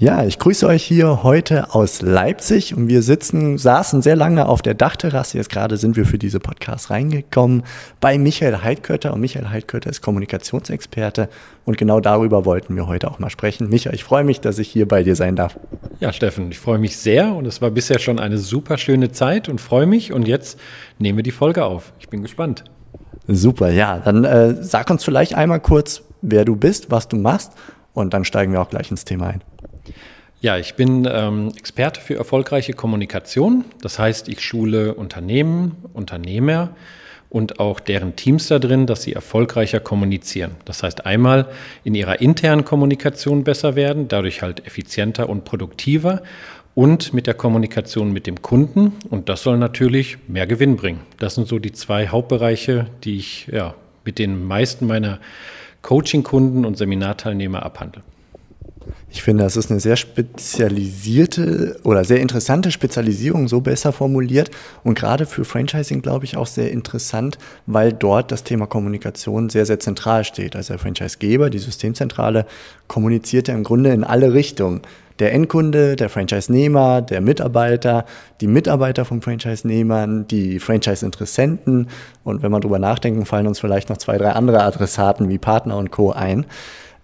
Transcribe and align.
Ja, 0.00 0.24
ich 0.24 0.38
grüße 0.38 0.66
euch 0.66 0.82
hier 0.82 1.24
heute 1.24 1.74
aus 1.74 2.00
Leipzig 2.00 2.74
und 2.74 2.88
wir 2.88 3.02
sitzen, 3.02 3.58
saßen 3.58 4.00
sehr 4.00 4.16
lange 4.16 4.48
auf 4.48 4.62
der 4.62 4.72
Dachterrasse. 4.72 5.36
Jetzt 5.36 5.50
gerade 5.50 5.76
sind 5.76 5.94
wir 5.94 6.06
für 6.06 6.16
diese 6.16 6.40
Podcast 6.40 6.88
reingekommen 6.88 7.64
bei 8.00 8.16
Michael 8.16 8.62
Heidkötter 8.62 9.12
und 9.12 9.20
Michael 9.20 9.50
Heidkötter 9.50 9.90
ist 9.90 10.00
Kommunikationsexperte 10.00 11.28
und 11.66 11.76
genau 11.76 12.00
darüber 12.00 12.46
wollten 12.46 12.76
wir 12.76 12.86
heute 12.86 13.10
auch 13.10 13.18
mal 13.18 13.28
sprechen. 13.28 13.68
Michael, 13.68 13.94
ich 13.94 14.02
freue 14.02 14.24
mich, 14.24 14.40
dass 14.40 14.58
ich 14.58 14.70
hier 14.70 14.88
bei 14.88 15.02
dir 15.02 15.16
sein 15.16 15.36
darf. 15.36 15.60
Ja, 16.00 16.14
Steffen, 16.14 16.50
ich 16.50 16.58
freue 16.58 16.78
mich 16.78 16.96
sehr 16.96 17.34
und 17.34 17.44
es 17.44 17.60
war 17.60 17.70
bisher 17.70 17.98
schon 17.98 18.18
eine 18.18 18.38
super 18.38 18.78
schöne 18.78 19.12
Zeit 19.12 19.50
und 19.50 19.60
freue 19.60 19.84
mich 19.84 20.14
und 20.14 20.26
jetzt 20.26 20.58
nehmen 20.98 21.18
wir 21.18 21.24
die 21.24 21.30
Folge 21.30 21.66
auf. 21.66 21.92
Ich 21.98 22.08
bin 22.08 22.22
gespannt. 22.22 22.64
Super, 23.26 23.70
ja, 23.70 23.98
dann 23.98 24.24
äh, 24.24 24.54
sag 24.62 24.88
uns 24.88 25.04
vielleicht 25.04 25.34
einmal 25.34 25.60
kurz, 25.60 26.04
wer 26.22 26.46
du 26.46 26.56
bist, 26.56 26.90
was 26.90 27.06
du 27.06 27.18
machst 27.18 27.52
und 27.92 28.14
dann 28.14 28.24
steigen 28.24 28.54
wir 28.54 28.62
auch 28.62 28.70
gleich 28.70 28.90
ins 28.90 29.04
Thema 29.04 29.26
ein. 29.26 29.42
Ja, 30.40 30.56
ich 30.56 30.74
bin 30.74 31.06
ähm, 31.10 31.52
Experte 31.58 32.00
für 32.00 32.14
erfolgreiche 32.14 32.72
Kommunikation. 32.72 33.66
Das 33.82 33.98
heißt, 33.98 34.28
ich 34.28 34.40
schule 34.40 34.94
Unternehmen, 34.94 35.76
Unternehmer 35.92 36.70
und 37.28 37.60
auch 37.60 37.78
deren 37.78 38.16
Teams 38.16 38.48
da 38.48 38.58
drin, 38.58 38.86
dass 38.86 39.02
sie 39.02 39.12
erfolgreicher 39.12 39.80
kommunizieren. 39.80 40.52
Das 40.64 40.82
heißt, 40.82 41.04
einmal 41.04 41.48
in 41.84 41.94
ihrer 41.94 42.20
internen 42.20 42.64
Kommunikation 42.64 43.44
besser 43.44 43.76
werden, 43.76 44.08
dadurch 44.08 44.40
halt 44.40 44.66
effizienter 44.66 45.28
und 45.28 45.44
produktiver 45.44 46.22
und 46.74 47.12
mit 47.12 47.26
der 47.26 47.34
Kommunikation 47.34 48.12
mit 48.12 48.26
dem 48.26 48.40
Kunden. 48.40 48.94
Und 49.10 49.28
das 49.28 49.42
soll 49.42 49.58
natürlich 49.58 50.16
mehr 50.26 50.46
Gewinn 50.46 50.76
bringen. 50.76 51.00
Das 51.18 51.34
sind 51.34 51.48
so 51.48 51.58
die 51.58 51.72
zwei 51.72 52.08
Hauptbereiche, 52.08 52.86
die 53.04 53.16
ich 53.18 53.46
ja, 53.52 53.74
mit 54.04 54.18
den 54.18 54.46
meisten 54.46 54.86
meiner 54.86 55.20
Coaching-Kunden 55.82 56.64
und 56.64 56.76
Seminarteilnehmer 56.76 57.62
abhandle. 57.62 58.02
Ich 59.12 59.22
finde, 59.22 59.42
das 59.42 59.56
ist 59.56 59.70
eine 59.70 59.80
sehr 59.80 59.96
spezialisierte 59.96 61.80
oder 61.82 62.04
sehr 62.04 62.20
interessante 62.20 62.70
Spezialisierung, 62.70 63.48
so 63.48 63.60
besser 63.60 63.92
formuliert. 63.92 64.50
Und 64.84 64.96
gerade 64.96 65.26
für 65.26 65.44
Franchising, 65.44 66.00
glaube 66.00 66.24
ich, 66.24 66.36
auch 66.36 66.46
sehr 66.46 66.70
interessant, 66.70 67.38
weil 67.66 67.92
dort 67.92 68.30
das 68.30 68.44
Thema 68.44 68.66
Kommunikation 68.66 69.50
sehr, 69.50 69.66
sehr 69.66 69.80
zentral 69.80 70.24
steht. 70.24 70.54
Also 70.54 70.74
der 70.74 70.78
Franchisegeber, 70.78 71.50
die 71.50 71.58
Systemzentrale, 71.58 72.46
kommuniziert 72.86 73.48
ja 73.48 73.54
im 73.54 73.64
Grunde 73.64 73.90
in 73.90 74.04
alle 74.04 74.32
Richtungen. 74.32 74.82
Der 75.18 75.34
Endkunde, 75.34 75.96
der 75.96 76.08
Franchise-Nehmer, 76.08 77.02
der 77.02 77.20
Mitarbeiter, 77.20 78.06
die 78.40 78.46
Mitarbeiter 78.46 79.04
von 79.04 79.20
Franchise-Nehmern, 79.20 80.26
die 80.28 80.58
Franchise-Interessenten. 80.58 81.88
Und 82.24 82.42
wenn 82.42 82.50
man 82.50 82.62
drüber 82.62 82.78
nachdenken, 82.78 83.26
fallen 83.26 83.46
uns 83.46 83.60
vielleicht 83.60 83.90
noch 83.90 83.98
zwei, 83.98 84.16
drei 84.16 84.30
andere 84.30 84.62
Adressaten 84.62 85.28
wie 85.28 85.36
Partner 85.36 85.76
und 85.76 85.90
Co. 85.90 86.12
ein. 86.12 86.46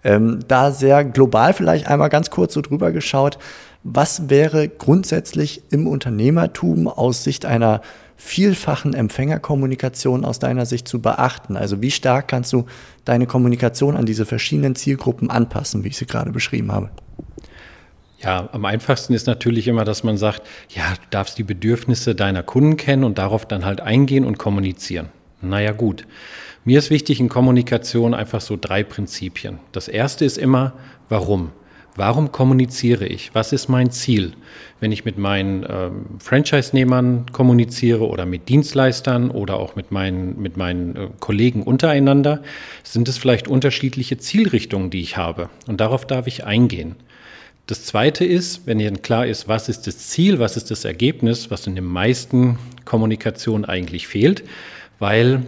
Ähm, 0.03 0.39
da 0.47 0.71
sehr 0.71 1.03
global 1.03 1.53
vielleicht 1.53 1.87
einmal 1.87 2.09
ganz 2.09 2.29
kurz 2.29 2.53
so 2.53 2.61
drüber 2.61 2.91
geschaut. 2.91 3.37
Was 3.83 4.29
wäre 4.29 4.67
grundsätzlich 4.67 5.63
im 5.69 5.87
Unternehmertum 5.87 6.87
aus 6.87 7.23
Sicht 7.23 7.45
einer 7.45 7.81
vielfachen 8.17 8.93
Empfängerkommunikation 8.93 10.25
aus 10.25 10.39
deiner 10.39 10.65
Sicht 10.65 10.87
zu 10.87 11.01
beachten? 11.01 11.55
Also 11.55 11.81
wie 11.81 11.91
stark 11.91 12.27
kannst 12.27 12.51
du 12.51 12.65
deine 13.05 13.27
Kommunikation 13.27 13.95
an 13.95 14.05
diese 14.05 14.25
verschiedenen 14.25 14.75
Zielgruppen 14.75 15.29
anpassen, 15.29 15.83
wie 15.83 15.89
ich 15.89 15.97
sie 15.97 16.07
gerade 16.07 16.31
beschrieben 16.31 16.71
habe? 16.71 16.89
Ja, 18.19 18.49
am 18.51 18.65
einfachsten 18.65 19.13
ist 19.13 19.27
natürlich 19.27 19.67
immer, 19.67 19.85
dass 19.85 20.03
man 20.03 20.17
sagt, 20.17 20.41
ja, 20.69 20.93
du 20.95 21.07
darfst 21.11 21.37
die 21.37 21.43
Bedürfnisse 21.43 22.15
deiner 22.15 22.41
Kunden 22.41 22.75
kennen 22.75 23.03
und 23.03 23.19
darauf 23.19 23.45
dann 23.45 23.63
halt 23.63 23.79
eingehen 23.79 24.25
und 24.25 24.39
kommunizieren. 24.39 25.09
Naja 25.41 25.71
gut. 25.71 26.07
Mir 26.67 26.79
ist 26.79 26.89
wichtig 26.89 27.21
in 27.21 27.29
Kommunikation 27.29 28.13
einfach 28.13 28.41
so 28.41 28.57
drei 28.59 28.83
Prinzipien. 28.83 29.59
Das 29.71 29.87
erste 29.87 30.25
ist 30.25 30.37
immer, 30.37 30.73
warum? 31.07 31.51
Warum 31.95 32.33
kommuniziere 32.33 33.07
ich? 33.07 33.33
Was 33.33 33.53
ist 33.53 33.69
mein 33.69 33.89
Ziel? 33.89 34.33
Wenn 34.81 34.91
ich 34.91 35.05
mit 35.05 35.17
meinen 35.17 35.65
ähm, 35.69 36.05
Franchise-Nehmern 36.19 37.27
kommuniziere 37.31 38.05
oder 38.05 38.25
mit 38.25 38.49
Dienstleistern 38.49 39.31
oder 39.31 39.55
auch 39.55 39.77
mit 39.77 39.93
meinen, 39.93 40.41
mit 40.41 40.57
meinen 40.57 40.95
äh, 40.97 41.07
Kollegen 41.21 41.63
untereinander, 41.63 42.43
sind 42.83 43.07
es 43.07 43.17
vielleicht 43.17 43.47
unterschiedliche 43.47 44.17
Zielrichtungen, 44.17 44.89
die 44.89 44.99
ich 44.99 45.15
habe. 45.15 45.49
Und 45.67 45.79
darauf 45.79 46.05
darf 46.05 46.27
ich 46.27 46.43
eingehen. 46.43 46.97
Das 47.67 47.85
zweite 47.85 48.25
ist, 48.25 48.67
wenn 48.67 48.81
Ihnen 48.81 49.01
klar 49.01 49.25
ist, 49.25 49.47
was 49.47 49.69
ist 49.69 49.87
das 49.87 50.09
Ziel, 50.09 50.39
was 50.39 50.57
ist 50.57 50.69
das 50.69 50.83
Ergebnis, 50.83 51.49
was 51.49 51.65
in 51.65 51.75
den 51.75 51.85
meisten 51.85 52.59
Kommunikationen 52.83 53.63
eigentlich 53.63 54.05
fehlt, 54.05 54.43
weil 54.99 55.43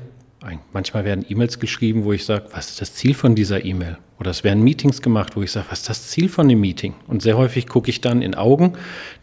Manchmal 0.71 1.03
werden 1.03 1.25
E-Mails 1.27 1.59
geschrieben, 1.59 2.05
wo 2.05 2.13
ich 2.13 2.25
sage, 2.25 2.45
was 2.53 2.69
ist 2.69 2.81
das 2.81 2.93
Ziel 2.93 3.13
von 3.13 3.35
dieser 3.35 3.65
E-Mail? 3.65 3.97
Oder 4.19 4.31
es 4.31 4.43
werden 4.43 4.63
Meetings 4.63 5.01
gemacht, 5.01 5.35
wo 5.35 5.41
ich 5.41 5.51
sage, 5.51 5.67
was 5.69 5.79
ist 5.79 5.89
das 5.89 6.07
Ziel 6.07 6.29
von 6.29 6.47
dem 6.47 6.61
Meeting? 6.61 6.93
Und 7.07 7.21
sehr 7.21 7.37
häufig 7.37 7.67
gucke 7.67 7.89
ich 7.89 7.99
dann 7.99 8.21
in 8.21 8.35
Augen, 8.35 8.73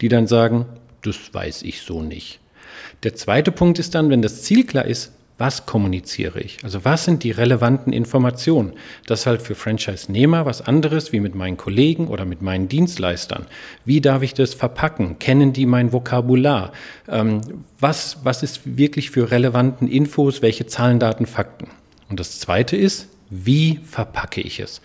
die 0.01 0.09
dann 0.09 0.27
sagen, 0.27 0.67
das 1.03 1.33
weiß 1.33 1.63
ich 1.63 1.81
so 1.81 2.03
nicht. 2.03 2.41
Der 3.03 3.15
zweite 3.15 3.53
Punkt 3.53 3.79
ist 3.79 3.95
dann, 3.95 4.11
wenn 4.11 4.23
das 4.23 4.43
Ziel 4.43 4.67
klar 4.67 4.85
ist, 4.85 5.13
was 5.39 5.67
kommuniziere 5.67 6.41
ich? 6.41 6.59
Also 6.65 6.85
was 6.85 7.05
sind 7.05 7.23
die 7.23 7.31
relevanten 7.31 7.93
Informationen? 7.93 8.73
Das 9.07 9.21
ist 9.21 9.27
halt 9.27 9.43
für 9.43 9.55
Franchise-Nehmer 9.55 10.47
was 10.47 10.63
anderes 10.63 11.13
wie 11.13 11.21
mit 11.21 11.35
meinen 11.35 11.59
Kollegen 11.59 12.09
oder 12.09 12.25
mit 12.25 12.41
meinen 12.41 12.69
Dienstleistern. 12.69 13.47
Wie 13.85 14.01
darf 14.01 14.23
ich 14.23 14.33
das 14.33 14.55
verpacken? 14.55 15.19
Kennen 15.19 15.53
die 15.53 15.67
mein 15.67 15.93
Vokabular? 15.93 16.73
Ähm, 17.09 17.43
was, 17.79 18.19
was 18.25 18.43
ist 18.43 18.79
wirklich 18.79 19.11
für 19.11 19.31
relevanten 19.31 19.89
Infos? 19.89 20.41
Welche 20.41 20.67
Zahlen, 20.67 20.99
Daten, 20.99 21.27
Fakten? 21.27 21.69
Und 22.09 22.19
das 22.19 22.41
Zweite 22.41 22.77
ist, 22.77 23.09
wie 23.29 23.81
verpacke 23.85 24.41
ich 24.41 24.61
es? 24.61 24.81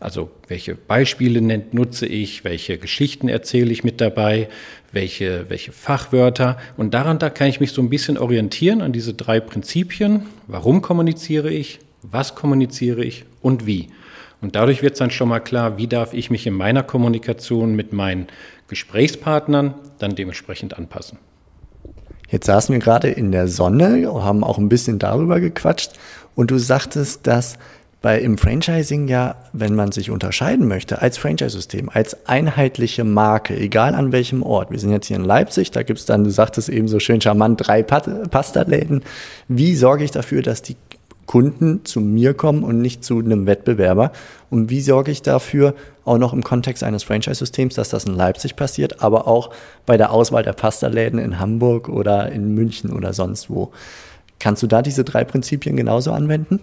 Also 0.00 0.30
welche 0.48 0.74
Beispiele 0.74 1.42
nutze 1.72 2.06
ich, 2.06 2.42
welche 2.42 2.78
Geschichten 2.78 3.28
erzähle 3.28 3.70
ich 3.70 3.84
mit 3.84 4.00
dabei, 4.00 4.48
welche, 4.92 5.50
welche 5.50 5.72
Fachwörter. 5.72 6.56
Und 6.78 6.94
daran 6.94 7.18
da 7.18 7.28
kann 7.28 7.48
ich 7.48 7.60
mich 7.60 7.72
so 7.72 7.82
ein 7.82 7.90
bisschen 7.90 8.16
orientieren 8.16 8.80
an 8.80 8.92
diese 8.92 9.12
drei 9.12 9.40
Prinzipien. 9.40 10.26
Warum 10.46 10.80
kommuniziere 10.80 11.50
ich, 11.50 11.80
was 12.02 12.34
kommuniziere 12.34 13.04
ich 13.04 13.26
und 13.42 13.66
wie. 13.66 13.88
Und 14.40 14.56
dadurch 14.56 14.82
wird 14.82 14.94
es 14.94 14.98
dann 14.98 15.10
schon 15.10 15.28
mal 15.28 15.40
klar, 15.40 15.76
wie 15.76 15.86
darf 15.86 16.14
ich 16.14 16.30
mich 16.30 16.46
in 16.46 16.54
meiner 16.54 16.82
Kommunikation 16.82 17.76
mit 17.76 17.92
meinen 17.92 18.28
Gesprächspartnern 18.68 19.74
dann 19.98 20.14
dementsprechend 20.14 20.78
anpassen. 20.78 21.18
Jetzt 22.30 22.46
saßen 22.46 22.72
wir 22.72 22.80
gerade 22.80 23.10
in 23.10 23.32
der 23.32 23.48
Sonne, 23.48 24.08
haben 24.08 24.44
auch 24.44 24.56
ein 24.56 24.68
bisschen 24.70 24.98
darüber 24.98 25.40
gequatscht 25.40 25.92
und 26.36 26.50
du 26.50 26.58
sagtest, 26.58 27.26
dass 27.26 27.58
bei 28.02 28.18
im 28.18 28.38
Franchising 28.38 29.08
ja, 29.08 29.36
wenn 29.52 29.74
man 29.74 29.92
sich 29.92 30.10
unterscheiden 30.10 30.66
möchte 30.66 31.02
als 31.02 31.18
Franchise-System, 31.18 31.90
als 31.92 32.26
einheitliche 32.26 33.04
Marke, 33.04 33.54
egal 33.56 33.94
an 33.94 34.12
welchem 34.12 34.42
Ort. 34.42 34.70
Wir 34.70 34.78
sind 34.78 34.90
jetzt 34.90 35.06
hier 35.06 35.16
in 35.16 35.24
Leipzig, 35.24 35.70
da 35.70 35.82
gibt's 35.82 36.06
dann, 36.06 36.24
du 36.24 36.30
sagtest 36.30 36.70
eben 36.70 36.88
so 36.88 36.98
schön 36.98 37.20
charmant, 37.20 37.60
drei 37.66 37.82
Pasta-Läden. 37.82 39.02
Wie 39.48 39.74
sorge 39.74 40.04
ich 40.04 40.10
dafür, 40.12 40.40
dass 40.40 40.62
die 40.62 40.76
Kunden 41.26 41.84
zu 41.84 42.00
mir 42.00 42.32
kommen 42.32 42.64
und 42.64 42.80
nicht 42.80 43.04
zu 43.04 43.18
einem 43.18 43.46
Wettbewerber? 43.46 44.12
Und 44.48 44.70
wie 44.70 44.80
sorge 44.80 45.10
ich 45.10 45.20
dafür, 45.20 45.74
auch 46.06 46.16
noch 46.16 46.32
im 46.32 46.42
Kontext 46.42 46.82
eines 46.82 47.04
Franchise-Systems, 47.04 47.74
dass 47.74 47.90
das 47.90 48.04
in 48.04 48.16
Leipzig 48.16 48.56
passiert, 48.56 49.02
aber 49.02 49.28
auch 49.28 49.50
bei 49.84 49.98
der 49.98 50.10
Auswahl 50.10 50.42
der 50.42 50.54
Pasta-Läden 50.54 51.18
in 51.18 51.38
Hamburg 51.38 51.90
oder 51.90 52.32
in 52.32 52.54
München 52.54 52.90
oder 52.92 53.12
sonst 53.12 53.50
wo? 53.50 53.72
Kannst 54.38 54.62
du 54.62 54.66
da 54.66 54.80
diese 54.80 55.04
drei 55.04 55.22
Prinzipien 55.24 55.76
genauso 55.76 56.12
anwenden? 56.12 56.60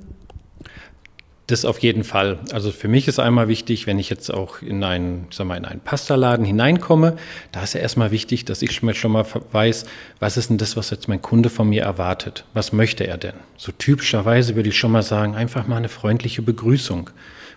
Das 1.48 1.64
auf 1.64 1.80
jeden 1.80 2.04
Fall. 2.04 2.40
Also 2.52 2.72
für 2.72 2.90
mich 2.90 3.08
ist 3.08 3.20
einmal 3.20 3.48
wichtig, 3.48 3.88
wenn 3.88 4.00
ich 4.00 4.10
jetzt 4.10 4.30
auch 4.34 4.62
in 4.62 4.84
einen, 4.84 5.28
sag 5.32 5.48
mal, 5.48 5.56
in 5.56 5.64
einen 5.64 5.80
Pastaladen 5.80 6.46
hineinkomme, 6.46 7.16
da 7.54 7.64
ist 7.64 7.74
ja 7.74 7.80
erstmal 7.80 8.12
wichtig, 8.12 8.44
dass 8.44 8.62
ich 8.62 8.74
schon 8.76 9.12
mal 9.12 9.26
weiß, 9.54 9.86
was 10.20 10.36
ist 10.36 10.50
denn 10.50 10.58
das, 10.58 10.76
was 10.76 10.90
jetzt 10.90 11.08
mein 11.08 11.22
Kunde 11.22 11.50
von 11.50 11.70
mir 11.70 11.84
erwartet? 11.84 12.44
Was 12.54 12.74
möchte 12.74 13.08
er 13.08 13.18
denn? 13.18 13.36
So 13.56 13.72
typischerweise 13.72 14.58
würde 14.58 14.68
ich 14.68 14.78
schon 14.78 14.92
mal 14.92 15.04
sagen, 15.04 15.36
einfach 15.36 15.68
mal 15.68 15.78
eine 15.78 15.88
freundliche 15.88 16.42
Begrüßung. 16.42 17.12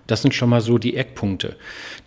Das 0.06 0.22
sind 0.22 0.34
schon 0.34 0.50
mal 0.50 0.60
so 0.60 0.78
die 0.78 0.96
Eckpunkte, 0.96 1.56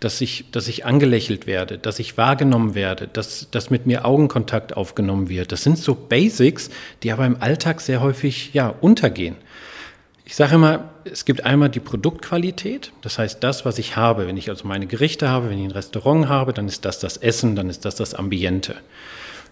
dass 0.00 0.22
ich, 0.22 0.50
dass 0.52 0.68
ich 0.68 0.86
angelächelt 0.86 1.46
werde, 1.46 1.76
dass 1.76 1.98
ich 1.98 2.16
wahrgenommen 2.16 2.74
werde, 2.74 3.08
dass, 3.08 3.50
dass 3.50 3.68
mit 3.68 3.84
mir 3.84 4.06
Augenkontakt 4.06 4.74
aufgenommen 4.74 5.28
wird. 5.28 5.52
Das 5.52 5.62
sind 5.62 5.76
so 5.76 5.94
Basics, 5.94 6.70
die 7.02 7.12
aber 7.12 7.26
im 7.26 7.40
Alltag 7.42 7.82
sehr 7.82 8.00
häufig 8.00 8.54
ja 8.54 8.68
untergehen. 8.68 9.36
Ich 10.26 10.36
sage 10.36 10.54
immer, 10.54 10.88
es 11.04 11.26
gibt 11.26 11.44
einmal 11.44 11.68
die 11.68 11.80
Produktqualität, 11.80 12.92
das 13.02 13.18
heißt 13.18 13.44
das, 13.44 13.66
was 13.66 13.78
ich 13.78 13.96
habe. 13.96 14.26
Wenn 14.26 14.38
ich 14.38 14.48
also 14.48 14.66
meine 14.66 14.86
Gerichte 14.86 15.28
habe, 15.28 15.50
wenn 15.50 15.58
ich 15.58 15.66
ein 15.66 15.70
Restaurant 15.70 16.28
habe, 16.28 16.54
dann 16.54 16.66
ist 16.66 16.86
das 16.86 16.98
das 16.98 17.18
Essen, 17.18 17.56
dann 17.56 17.68
ist 17.68 17.84
das 17.84 17.96
das 17.96 18.14
Ambiente. 18.14 18.74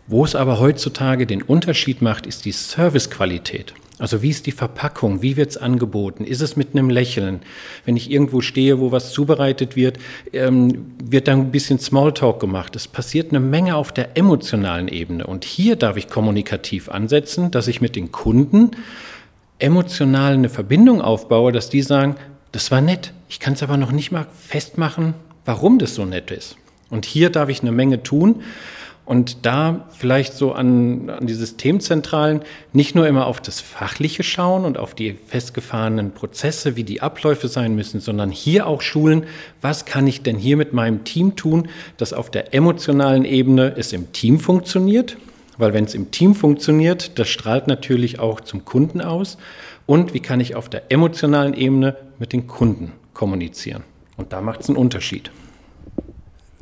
Wo 0.06 0.24
es 0.24 0.34
aber 0.34 0.58
heutzutage 0.58 1.26
den 1.26 1.42
Unterschied 1.42 2.00
macht, 2.00 2.26
ist 2.26 2.46
die 2.46 2.52
Servicequalität. 2.52 3.74
Also 3.98 4.22
wie 4.22 4.30
ist 4.30 4.46
die 4.46 4.52
Verpackung? 4.52 5.20
Wie 5.20 5.36
wird 5.36 5.50
es 5.50 5.56
angeboten? 5.58 6.24
Ist 6.24 6.40
es 6.40 6.56
mit 6.56 6.70
einem 6.72 6.88
Lächeln? 6.88 7.42
Wenn 7.84 7.96
ich 7.96 8.10
irgendwo 8.10 8.40
stehe, 8.40 8.80
wo 8.80 8.90
was 8.90 9.12
zubereitet 9.12 9.76
wird, 9.76 9.98
ähm, 10.32 10.94
wird 11.04 11.28
dann 11.28 11.40
ein 11.40 11.50
bisschen 11.52 11.78
Smalltalk 11.78 12.40
gemacht. 12.40 12.74
Es 12.74 12.88
passiert 12.88 13.30
eine 13.30 13.40
Menge 13.40 13.76
auf 13.76 13.92
der 13.92 14.16
emotionalen 14.16 14.88
Ebene. 14.88 15.26
Und 15.26 15.44
hier 15.44 15.76
darf 15.76 15.98
ich 15.98 16.08
kommunikativ 16.08 16.88
ansetzen, 16.88 17.50
dass 17.50 17.68
ich 17.68 17.80
mit 17.82 17.94
den 17.94 18.10
Kunden 18.10 18.72
emotional 19.58 20.34
eine 20.34 20.48
Verbindung 20.48 21.00
aufbaue, 21.00 21.52
dass 21.52 21.70
die 21.70 21.82
sagen, 21.82 22.16
das 22.52 22.70
war 22.70 22.80
nett. 22.80 23.12
Ich 23.28 23.40
kann 23.40 23.54
es 23.54 23.62
aber 23.62 23.76
noch 23.76 23.92
nicht 23.92 24.12
mal 24.12 24.26
festmachen, 24.38 25.14
warum 25.44 25.78
das 25.78 25.94
so 25.94 26.04
nett 26.04 26.30
ist. 26.30 26.56
Und 26.90 27.06
hier 27.06 27.30
darf 27.30 27.48
ich 27.48 27.62
eine 27.62 27.72
Menge 27.72 28.02
tun. 28.02 28.42
Und 29.04 29.44
da 29.44 29.88
vielleicht 29.90 30.34
so 30.34 30.52
an, 30.52 31.10
an 31.10 31.26
die 31.26 31.34
Systemzentralen 31.34 32.42
nicht 32.72 32.94
nur 32.94 33.08
immer 33.08 33.26
auf 33.26 33.40
das 33.40 33.60
Fachliche 33.60 34.22
schauen 34.22 34.64
und 34.64 34.78
auf 34.78 34.94
die 34.94 35.18
festgefahrenen 35.26 36.12
Prozesse, 36.12 36.76
wie 36.76 36.84
die 36.84 37.02
Abläufe 37.02 37.48
sein 37.48 37.74
müssen, 37.74 37.98
sondern 37.98 38.30
hier 38.30 38.66
auch 38.68 38.80
schulen, 38.80 39.26
was 39.60 39.86
kann 39.86 40.06
ich 40.06 40.22
denn 40.22 40.36
hier 40.36 40.56
mit 40.56 40.72
meinem 40.72 41.02
Team 41.02 41.34
tun, 41.34 41.68
dass 41.96 42.12
auf 42.12 42.30
der 42.30 42.54
emotionalen 42.54 43.24
Ebene 43.24 43.74
es 43.76 43.92
im 43.92 44.12
Team 44.12 44.38
funktioniert. 44.38 45.16
Weil 45.58 45.72
wenn 45.74 45.84
es 45.84 45.94
im 45.94 46.10
Team 46.10 46.34
funktioniert, 46.34 47.18
das 47.18 47.28
strahlt 47.28 47.66
natürlich 47.66 48.18
auch 48.18 48.40
zum 48.40 48.64
Kunden 48.64 49.00
aus. 49.00 49.38
Und 49.86 50.14
wie 50.14 50.20
kann 50.20 50.40
ich 50.40 50.54
auf 50.54 50.68
der 50.68 50.90
emotionalen 50.90 51.54
Ebene 51.54 51.96
mit 52.18 52.32
den 52.32 52.46
Kunden 52.46 52.92
kommunizieren? 53.14 53.84
Und 54.16 54.32
da 54.32 54.40
macht 54.40 54.60
es 54.60 54.68
einen 54.68 54.78
Unterschied. 54.78 55.30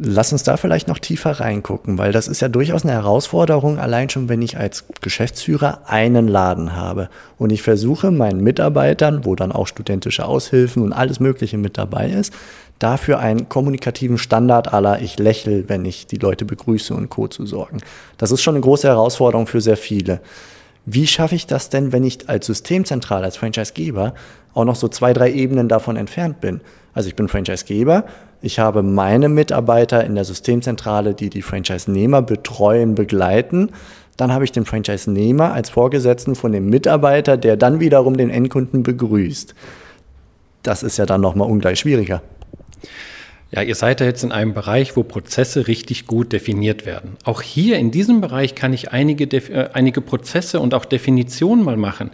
Lass 0.02 0.32
uns 0.32 0.42
da 0.44 0.56
vielleicht 0.56 0.88
noch 0.88 0.98
tiefer 0.98 1.32
reingucken, 1.32 1.98
weil 1.98 2.10
das 2.10 2.26
ist 2.26 2.40
ja 2.40 2.48
durchaus 2.48 2.84
eine 2.84 2.94
Herausforderung, 2.94 3.78
allein 3.78 4.08
schon 4.08 4.30
wenn 4.30 4.40
ich 4.40 4.56
als 4.56 4.86
Geschäftsführer 5.02 5.82
einen 5.84 6.26
Laden 6.26 6.74
habe 6.74 7.10
und 7.36 7.52
ich 7.52 7.60
versuche 7.60 8.10
meinen 8.10 8.42
Mitarbeitern, 8.42 9.26
wo 9.26 9.36
dann 9.36 9.52
auch 9.52 9.66
studentische 9.66 10.24
Aushilfen 10.24 10.82
und 10.82 10.94
alles 10.94 11.20
Mögliche 11.20 11.58
mit 11.58 11.76
dabei 11.76 12.08
ist, 12.08 12.32
dafür 12.80 13.20
einen 13.20 13.48
kommunikativen 13.48 14.18
Standard 14.18 14.72
aller 14.72 15.00
ich 15.00 15.18
lächle, 15.18 15.68
wenn 15.68 15.84
ich 15.84 16.08
die 16.08 16.16
Leute 16.16 16.44
begrüße 16.44 16.92
und 16.92 17.08
Co. 17.10 17.28
zu 17.28 17.46
sorgen. 17.46 17.78
Das 18.18 18.32
ist 18.32 18.42
schon 18.42 18.56
eine 18.56 18.62
große 18.62 18.88
Herausforderung 18.88 19.46
für 19.46 19.60
sehr 19.60 19.76
viele. 19.76 20.20
Wie 20.86 21.06
schaffe 21.06 21.36
ich 21.36 21.46
das 21.46 21.68
denn, 21.68 21.92
wenn 21.92 22.04
ich 22.04 22.28
als 22.28 22.46
Systemzentral, 22.46 23.22
als 23.22 23.36
Franchisegeber 23.36 24.14
auch 24.54 24.64
noch 24.64 24.74
so 24.74 24.88
zwei, 24.88 25.12
drei 25.12 25.30
Ebenen 25.30 25.68
davon 25.68 25.96
entfernt 25.96 26.40
bin? 26.40 26.60
Also 26.94 27.08
ich 27.08 27.14
bin 27.14 27.28
Franchisegeber, 27.28 28.04
ich 28.42 28.58
habe 28.58 28.82
meine 28.82 29.28
Mitarbeiter 29.28 30.02
in 30.04 30.14
der 30.14 30.24
Systemzentrale, 30.24 31.14
die 31.14 31.28
die 31.28 31.42
Franchise-Nehmer 31.42 32.22
betreuen, 32.22 32.94
begleiten. 32.94 33.70
Dann 34.16 34.32
habe 34.32 34.44
ich 34.44 34.52
den 34.52 34.64
Franchise-Nehmer 34.64 35.52
als 35.52 35.70
Vorgesetzten 35.70 36.34
von 36.34 36.52
dem 36.52 36.70
Mitarbeiter, 36.70 37.36
der 37.36 37.58
dann 37.58 37.80
wiederum 37.80 38.16
den 38.16 38.30
Endkunden 38.30 38.82
begrüßt. 38.82 39.54
Das 40.62 40.82
ist 40.82 40.96
ja 40.96 41.04
dann 41.04 41.20
nochmal 41.20 41.50
ungleich 41.50 41.80
schwieriger. 41.80 42.22
Ja, 43.52 43.62
ihr 43.62 43.74
seid 43.74 44.00
ja 44.00 44.06
jetzt 44.06 44.22
in 44.22 44.30
einem 44.30 44.54
Bereich, 44.54 44.96
wo 44.96 45.02
Prozesse 45.02 45.66
richtig 45.66 46.06
gut 46.06 46.32
definiert 46.32 46.86
werden. 46.86 47.16
Auch 47.24 47.42
hier 47.42 47.78
in 47.78 47.90
diesem 47.90 48.20
Bereich 48.20 48.54
kann 48.54 48.72
ich 48.72 48.92
einige, 48.92 49.24
äh, 49.24 49.70
einige 49.72 50.00
Prozesse 50.00 50.60
und 50.60 50.72
auch 50.72 50.84
Definitionen 50.84 51.64
mal 51.64 51.76
machen, 51.76 52.10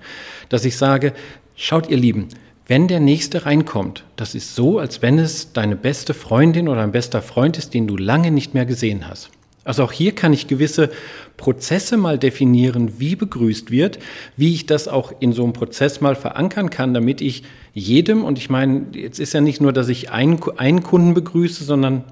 dass 0.49 0.65
ich 0.65 0.79
sage, 0.79 1.13
schaut 1.55 1.91
ihr 1.91 1.99
Lieben, 1.99 2.29
wenn 2.67 2.89
der 2.89 3.01
Nächste 3.01 3.45
reinkommt, 3.45 4.05
das 4.17 4.35
ist 4.35 4.55
so, 4.55 4.79
als 4.79 5.03
wenn 5.03 5.19
es 5.19 5.53
deine 5.53 5.77
beste 5.77 6.15
Freundin 6.15 6.69
oder 6.69 6.81
ein 6.81 6.91
bester 6.91 7.23
Freund 7.23 7.59
ist, 7.59 7.75
den 7.75 7.87
du 7.87 7.97
lange 7.97 8.31
nicht 8.31 8.55
mehr 8.55 8.67
gesehen 8.67 9.09
hast. 9.09 9.31
Also 9.67 9.83
auch 9.83 9.93
hier 9.93 10.15
kann 10.15 10.33
ich 10.33 10.47
gewisse 10.47 10.91
Prozesse 11.37 11.97
mal 11.97 12.19
definieren, 12.19 13.01
wie 13.01 13.17
begrüßt 13.17 13.73
wird, 13.73 13.99
wie 14.37 14.55
ich 14.55 14.67
das 14.67 14.87
auch 14.87 15.13
in 15.19 15.33
so 15.33 15.43
einem 15.43 15.53
Prozess 15.53 16.01
mal 16.01 16.15
verankern 16.15 16.71
kann, 16.71 16.95
damit 16.95 17.21
ich 17.21 17.43
jedem, 17.75 18.25
und 18.25 18.39
ich 18.39 18.49
meine, 18.49 18.87
jetzt 18.93 19.19
ist 19.19 19.35
ja 19.35 19.41
nicht 19.41 19.61
nur, 19.61 19.73
dass 19.73 19.89
ich 19.89 20.13
einen, 20.13 20.41
einen 20.57 20.85
Kunden 20.85 21.15
begrüße, 21.15 21.65
sondern 21.65 22.05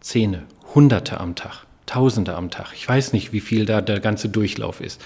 Zehne, 0.00 0.44
Hunderte 0.74 1.20
am 1.20 1.34
Tag. 1.34 1.66
Tausende 1.84 2.34
am 2.34 2.50
Tag. 2.50 2.72
Ich 2.74 2.86
weiß 2.86 3.12
nicht, 3.12 3.32
wie 3.32 3.40
viel 3.40 3.64
da 3.64 3.80
der 3.80 4.00
ganze 4.00 4.28
Durchlauf 4.28 4.80
ist. 4.80 5.00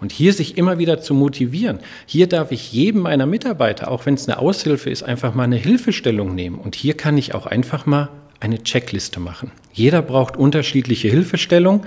Und 0.00 0.12
hier 0.12 0.32
sich 0.32 0.56
immer 0.56 0.78
wieder 0.78 1.00
zu 1.00 1.14
motivieren. 1.14 1.78
Hier 2.04 2.28
darf 2.28 2.52
ich 2.52 2.72
jedem 2.72 3.02
meiner 3.02 3.26
Mitarbeiter, 3.26 3.90
auch 3.90 4.06
wenn 4.06 4.14
es 4.14 4.28
eine 4.28 4.38
Aushilfe 4.38 4.90
ist, 4.90 5.02
einfach 5.02 5.34
mal 5.34 5.44
eine 5.44 5.56
Hilfestellung 5.56 6.34
nehmen. 6.34 6.58
Und 6.58 6.74
hier 6.74 6.96
kann 6.96 7.16
ich 7.16 7.34
auch 7.34 7.46
einfach 7.46 7.86
mal 7.86 8.08
eine 8.40 8.62
Checkliste 8.62 9.20
machen. 9.20 9.50
Jeder 9.72 10.02
braucht 10.02 10.36
unterschiedliche 10.36 11.08
Hilfestellung. 11.08 11.84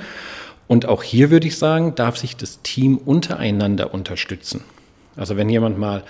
Und 0.67 0.85
auch 0.85 1.01
hier 1.01 1.31
würde 1.31 1.47
ich 1.47 1.57
sagen, 1.57 1.95
darf 1.95 2.17
sich 2.17 2.35
das 2.35 2.61
Team 2.61 2.97
untereinander 2.97 3.93
unterstützen. 3.93 4.63
Also 5.15 5.35
wenn 5.35 5.49
jemand 5.49 5.79
mal 5.79 6.03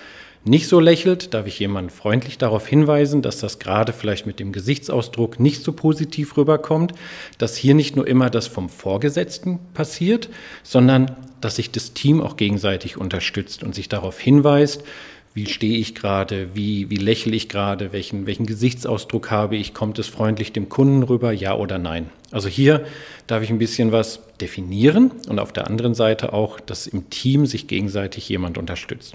nicht 0.44 0.68
so 0.68 0.80
lächelt, 0.80 1.34
darf 1.34 1.46
ich 1.46 1.58
jemanden 1.58 1.90
freundlich 1.90 2.38
darauf 2.38 2.66
hinweisen, 2.66 3.20
dass 3.20 3.40
das 3.40 3.58
gerade 3.58 3.92
vielleicht 3.92 4.26
mit 4.26 4.40
dem 4.40 4.52
Gesichtsausdruck 4.52 5.38
nicht 5.38 5.62
so 5.62 5.72
positiv 5.72 6.36
rüberkommt, 6.36 6.94
dass 7.36 7.56
hier 7.56 7.74
nicht 7.74 7.94
nur 7.94 8.06
immer 8.06 8.30
das 8.30 8.46
vom 8.46 8.70
Vorgesetzten 8.70 9.58
passiert, 9.74 10.30
sondern 10.62 11.14
dass 11.42 11.56
sich 11.56 11.70
das 11.70 11.92
Team 11.92 12.22
auch 12.22 12.36
gegenseitig 12.36 12.96
unterstützt 12.96 13.62
und 13.62 13.74
sich 13.74 13.88
darauf 13.88 14.18
hinweist, 14.18 14.82
wie 15.32 15.46
stehe 15.46 15.78
ich 15.78 15.94
gerade, 15.94 16.48
wie, 16.54 16.90
wie 16.90 16.96
lächle 16.96 17.36
ich 17.36 17.48
gerade, 17.48 17.92
welchen, 17.92 18.26
welchen 18.26 18.46
Gesichtsausdruck 18.46 19.30
habe 19.30 19.56
ich, 19.56 19.74
kommt 19.74 19.98
es 19.98 20.08
freundlich 20.08 20.52
dem 20.52 20.68
Kunden 20.68 21.04
rüber, 21.04 21.32
ja 21.32 21.54
oder 21.54 21.78
nein. 21.78 22.10
Also 22.32 22.48
hier 22.48 22.84
darf 23.26 23.42
ich 23.42 23.50
ein 23.50 23.58
bisschen 23.58 23.92
was 23.92 24.20
definieren 24.40 25.12
und 25.28 25.38
auf 25.38 25.52
der 25.52 25.68
anderen 25.68 25.94
Seite 25.94 26.32
auch, 26.32 26.58
dass 26.58 26.86
im 26.86 27.10
Team 27.10 27.46
sich 27.46 27.68
gegenseitig 27.68 28.28
jemand 28.28 28.58
unterstützt. 28.58 29.14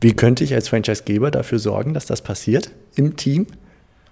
Wie 0.00 0.12
könnte 0.12 0.44
ich 0.44 0.54
als 0.54 0.68
Franchisegeber 0.68 1.30
dafür 1.30 1.58
sorgen, 1.58 1.94
dass 1.94 2.06
das 2.06 2.22
passiert 2.22 2.70
im 2.94 3.16
Team? 3.16 3.46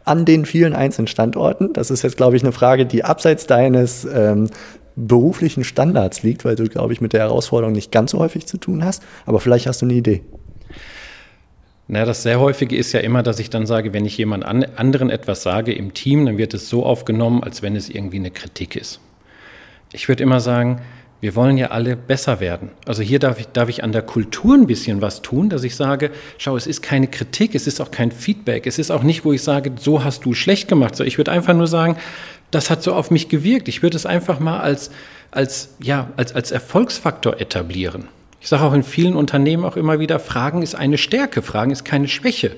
An 0.05 0.25
den 0.25 0.47
vielen 0.47 0.73
einzelnen 0.73 1.09
Standorten? 1.09 1.73
Das 1.73 1.91
ist 1.91 2.03
jetzt, 2.03 2.17
glaube 2.17 2.37
ich, 2.37 2.43
eine 2.43 2.53
Frage, 2.53 2.87
die 2.87 3.05
abseits 3.05 3.47
deines 3.47 4.05
ähm, 4.05 4.49
beruflichen 4.97 5.65
Standards 5.65 6.23
liegt, 6.23 6.45
weil 6.45 6.57
du, 6.57 6.65
glaube 6.65 6.93
ich, 6.93 7.01
mit 7.01 7.13
der 7.13 7.21
Herausforderung 7.21 7.73
nicht 7.73 7.93
ganz 7.93 8.13
so 8.13 8.19
häufig 8.19 8.47
zu 8.47 8.57
tun 8.57 8.85
hast. 8.85 9.03
Aber 9.27 9.41
vielleicht 9.41 9.67
hast 9.67 9.83
du 9.83 9.87
eine 9.87 9.95
Idee. 9.95 10.23
Na, 11.93 12.05
das 12.05 12.23
sehr 12.23 12.39
häufige 12.39 12.77
ist 12.77 12.93
ja 12.93 13.01
immer, 13.01 13.25
dass 13.25 13.41
ich 13.41 13.51
dann 13.51 13.67
sage, 13.67 13.93
wenn 13.93 14.07
ich 14.07 14.17
jemand 14.17 14.45
an, 14.45 14.63
anderen 14.77 15.11
etwas 15.11 15.43
sage 15.43 15.73
im 15.73 15.93
Team, 15.93 16.25
dann 16.25 16.39
wird 16.39 16.55
es 16.55 16.69
so 16.69 16.87
aufgenommen, 16.87 17.43
als 17.43 17.63
wenn 17.63 17.75
es 17.75 17.89
irgendwie 17.89 18.19
eine 18.19 18.31
Kritik 18.31 18.77
ist. 18.77 19.01
Ich 19.93 20.09
würde 20.09 20.23
immer 20.23 20.39
sagen, 20.39 20.83
wir 21.21 21.35
wollen 21.35 21.59
ja 21.59 21.73
alle 21.73 21.97
besser 21.97 22.39
werden. 22.39 22.71
Also 22.87 23.03
hier 23.03 23.19
darf 23.19 23.41
ich, 23.41 23.47
darf 23.49 23.69
ich 23.69 23.83
an 23.83 23.91
der 23.91 24.03
Kultur 24.03 24.55
ein 24.55 24.69
bisschen 24.69 25.03
was 25.03 25.21
tun, 25.21 25.49
dass 25.49 25.65
ich 25.65 25.75
sage, 25.75 26.13
schau, 26.39 26.57
es 26.57 26.69
ist 26.69 26.81
keine 26.81 27.09
Kritik, 27.09 27.57
es 27.57 27.67
ist 27.67 27.81
auch 27.81 27.91
kein 27.91 28.13
Feedback, 28.13 28.69
es 28.69 28.79
ist 28.79 28.93
auch 28.93 29.03
nicht, 29.03 29.25
wo 29.25 29.33
ich 29.33 29.43
sage, 29.43 29.73
so 29.77 30.05
hast 30.05 30.25
du 30.25 30.33
schlecht 30.33 30.69
gemacht. 30.69 30.95
So, 30.95 31.03
ich 31.03 31.19
würde 31.19 31.33
einfach 31.33 31.55
nur 31.55 31.67
sagen, 31.67 31.97
das 32.53 32.71
hat 32.71 32.85
so 32.85 32.95
auf 32.95 33.11
mich 33.11 33.29
gewirkt. 33.29 33.67
Ich 33.67 33.83
würde 33.83 33.97
es 33.97 34.07
einfach 34.07 34.39
mal 34.39 34.61
als, 34.61 34.93
als, 35.33 35.75
ja, 35.83 36.09
als, 36.17 36.37
als 36.37 36.53
Erfolgsfaktor 36.53 37.41
etablieren. 37.41 38.07
Ich 38.41 38.49
sage 38.49 38.65
auch 38.65 38.73
in 38.73 38.83
vielen 38.83 39.17
Unternehmen 39.17 39.65
auch 39.65 39.77
immer 39.77 40.01
wieder, 40.01 40.19
Fragen 40.19 40.63
ist 40.63 40.75
eine 40.75 40.99
Stärke, 40.99 41.43
Fragen 41.43 41.71
ist 41.71 41.85
keine 41.85 42.09
Schwäche. 42.09 42.57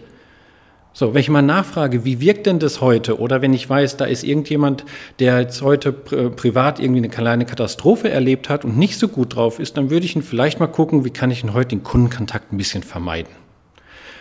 So, 0.95 1.15
wenn 1.15 1.21
ich 1.21 1.31
mal 1.31 1.43
nachfrage, 1.43 2.05
wie 2.05 2.21
wirkt 2.21 2.47
denn 2.47 2.59
das 2.59 2.83
heute? 2.83 3.19
Oder 3.19 3.41
wenn 3.41 3.55
ich 3.55 3.69
weiß, 3.69 3.97
da 3.97 4.05
ist 4.05 4.25
irgendjemand, 4.25 4.85
der 5.21 5.41
jetzt 5.41 5.63
heute 5.63 5.91
pri 5.91 6.29
privat 6.29 6.81
irgendwie 6.81 7.01
eine 7.01 7.09
kleine 7.09 7.47
Katastrophe 7.47 8.11
erlebt 8.11 8.51
hat 8.51 8.67
und 8.67 8.77
nicht 8.77 8.99
so 8.99 9.09
gut 9.09 9.35
drauf 9.35 9.59
ist, 9.59 9.79
dann 9.79 9.89
würde 9.89 10.05
ich 10.05 10.15
ihn 10.15 10.23
vielleicht 10.23 10.61
mal 10.61 10.67
gucken, 10.67 11.07
wie 11.07 11.11
kann 11.11 11.31
ich 11.31 11.43
ihn 11.43 11.55
heute 11.55 11.71
den 11.71 11.83
Kundenkontakt 11.83 12.53
ein 12.53 12.59
bisschen 12.59 12.83
vermeiden. 12.83 13.33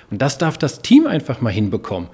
Und 0.10 0.22
das 0.22 0.38
darf 0.38 0.58
das 0.58 0.82
Team 0.82 1.08
einfach 1.08 1.42
mal 1.42 1.52
hinbekommen. 1.52 2.10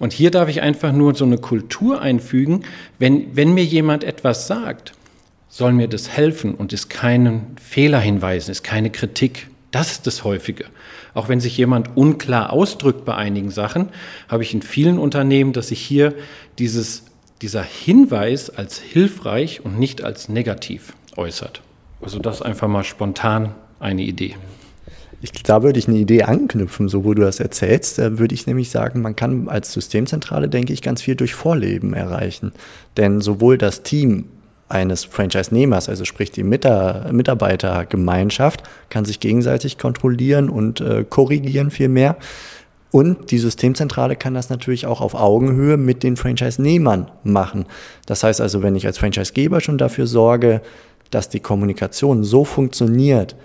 Und 0.00 0.12
hier 0.12 0.32
darf 0.32 0.48
ich 0.48 0.60
einfach 0.60 0.92
nur 0.92 1.14
so 1.14 1.24
eine 1.24 1.38
Kultur 1.38 2.00
einfügen, 2.00 2.64
wenn, 2.98 3.36
wenn 3.36 3.54
mir 3.54 3.64
jemand 3.64 4.02
etwas 4.02 4.48
sagt, 4.48 4.92
soll 5.50 5.72
mir 5.72 5.88
das 5.88 6.08
helfen 6.08 6.54
und 6.54 6.72
ist 6.72 6.88
keinen 6.88 7.56
Fehler 7.60 8.00
hinweisen, 8.00 8.52
ist 8.52 8.62
keine 8.62 8.88
Kritik. 8.88 9.48
Das 9.72 9.90
ist 9.92 10.06
das 10.06 10.24
Häufige. 10.24 10.64
Auch 11.12 11.28
wenn 11.28 11.40
sich 11.40 11.56
jemand 11.56 11.96
unklar 11.96 12.52
ausdrückt 12.52 13.04
bei 13.04 13.14
einigen 13.14 13.50
Sachen, 13.50 13.88
habe 14.28 14.44
ich 14.44 14.54
in 14.54 14.62
vielen 14.62 14.98
Unternehmen, 14.98 15.52
dass 15.52 15.68
sich 15.68 15.80
hier 15.80 16.14
dieses, 16.58 17.04
dieser 17.42 17.62
Hinweis 17.62 18.48
als 18.48 18.78
hilfreich 18.78 19.64
und 19.64 19.78
nicht 19.78 20.02
als 20.02 20.28
negativ 20.28 20.94
äußert. 21.16 21.62
Also 22.00 22.18
das 22.20 22.42
einfach 22.42 22.68
mal 22.68 22.84
spontan 22.84 23.54
eine 23.80 24.02
Idee. 24.02 24.36
Ich, 25.22 25.32
da 25.32 25.62
würde 25.62 25.78
ich 25.78 25.86
eine 25.86 25.98
Idee 25.98 26.22
anknüpfen, 26.22 26.88
so 26.88 27.04
wo 27.04 27.12
du 27.12 27.22
das 27.22 27.40
erzählst, 27.40 27.98
da 27.98 28.18
würde 28.18 28.34
ich 28.34 28.46
nämlich 28.46 28.70
sagen, 28.70 29.02
man 29.02 29.16
kann 29.16 29.48
als 29.48 29.72
Systemzentrale, 29.72 30.48
denke 30.48 30.72
ich, 30.72 30.80
ganz 30.80 31.02
viel 31.02 31.14
durch 31.14 31.34
Vorleben 31.34 31.92
erreichen. 31.92 32.52
Denn 32.96 33.20
sowohl 33.20 33.58
das 33.58 33.82
Team 33.82 34.26
eines 34.70 35.04
Franchise-Nehmers, 35.04 35.88
also 35.88 36.04
sprich 36.04 36.30
die 36.30 36.44
Mitarbeitergemeinschaft, 36.44 38.62
kann 38.88 39.04
sich 39.04 39.20
gegenseitig 39.20 39.78
kontrollieren 39.78 40.48
und 40.48 40.80
äh, 40.80 41.04
korrigieren 41.08 41.70
vielmehr. 41.70 42.16
Und 42.92 43.30
die 43.30 43.38
Systemzentrale 43.38 44.16
kann 44.16 44.34
das 44.34 44.50
natürlich 44.50 44.86
auch 44.86 45.00
auf 45.00 45.14
Augenhöhe 45.14 45.76
mit 45.76 46.02
den 46.02 46.16
Franchise-Nehmern 46.16 47.10
machen. 47.22 47.66
Das 48.06 48.24
heißt 48.24 48.40
also, 48.40 48.62
wenn 48.62 48.74
ich 48.74 48.86
als 48.86 48.98
Franchise-Geber 48.98 49.60
schon 49.60 49.78
dafür 49.78 50.06
sorge, 50.06 50.60
dass 51.10 51.28
die 51.28 51.40
Kommunikation 51.40 52.24
so 52.24 52.44
funktioniert 52.44 53.36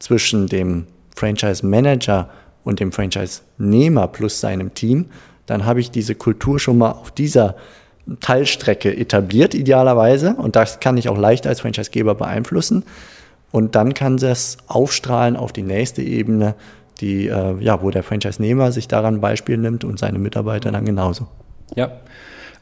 zwischen 0.00 0.48
dem 0.48 0.86
Franchise 1.14 1.66
Manager 1.66 2.30
und 2.64 2.80
dem 2.80 2.92
Franchise-Nehmer 2.92 4.08
plus 4.08 4.40
seinem 4.40 4.74
Team, 4.74 5.06
dann 5.46 5.64
habe 5.64 5.80
ich 5.80 5.90
diese 5.90 6.14
Kultur 6.14 6.58
schon 6.58 6.78
mal 6.78 6.90
auf 6.90 7.10
dieser 7.10 7.56
Teilstrecke 8.20 8.96
etabliert, 8.96 9.54
idealerweise. 9.54 10.34
Und 10.34 10.56
das 10.56 10.80
kann 10.80 10.96
ich 10.96 11.08
auch 11.08 11.18
leicht 11.18 11.46
als 11.46 11.60
Franchisegeber 11.60 12.14
beeinflussen. 12.14 12.84
Und 13.50 13.74
dann 13.74 13.94
kann 13.94 14.16
das 14.16 14.58
aufstrahlen 14.66 15.36
auf 15.36 15.52
die 15.52 15.62
nächste 15.62 16.02
Ebene, 16.02 16.54
die, 17.00 17.28
äh, 17.28 17.54
ja, 17.60 17.82
wo 17.82 17.90
der 17.90 18.02
Franchise-Nehmer 18.02 18.72
sich 18.72 18.88
daran 18.88 19.20
Beispiel 19.20 19.56
nimmt 19.56 19.84
und 19.84 19.98
seine 19.98 20.18
Mitarbeiter 20.18 20.70
dann 20.72 20.84
genauso. 20.84 21.28
Ja, 21.76 21.92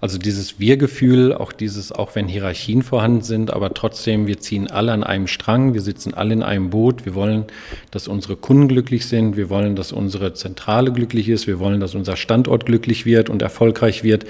also 0.00 0.19
dieses 0.19 0.61
Wir-Gefühl, 0.61 1.33
auch 1.33 1.53
dieses, 1.53 1.91
auch 1.91 2.15
wenn 2.15 2.29
Hierarchien 2.29 2.83
vorhanden 2.83 3.23
sind, 3.23 3.50
aber 3.50 3.73
trotzdem, 3.73 4.26
wir 4.26 4.38
ziehen 4.38 4.71
alle 4.71 4.93
an 4.93 5.03
einem 5.03 5.26
Strang, 5.26 5.73
wir 5.73 5.81
sitzen 5.81 6.12
alle 6.12 6.35
in 6.35 6.43
einem 6.43 6.69
Boot, 6.69 7.07
wir 7.07 7.15
wollen, 7.15 7.47
dass 7.91 8.07
unsere 8.07 8.37
Kunden 8.37 8.69
glücklich 8.69 9.07
sind, 9.07 9.38
wir 9.38 9.49
wollen, 9.49 9.75
dass 9.75 9.93
unsere 9.93 10.35
Zentrale 10.35 10.93
glücklich 10.93 11.31
ist, 11.31 11.47
wir 11.47 11.59
wollen, 11.61 11.81
dass 11.81 11.95
unser 11.95 12.17
Standort 12.17 12.67
glücklich 12.67 13.07
wird 13.07 13.31
und 13.31 13.41
erfolgreich 13.41 14.05
wird. 14.05 14.26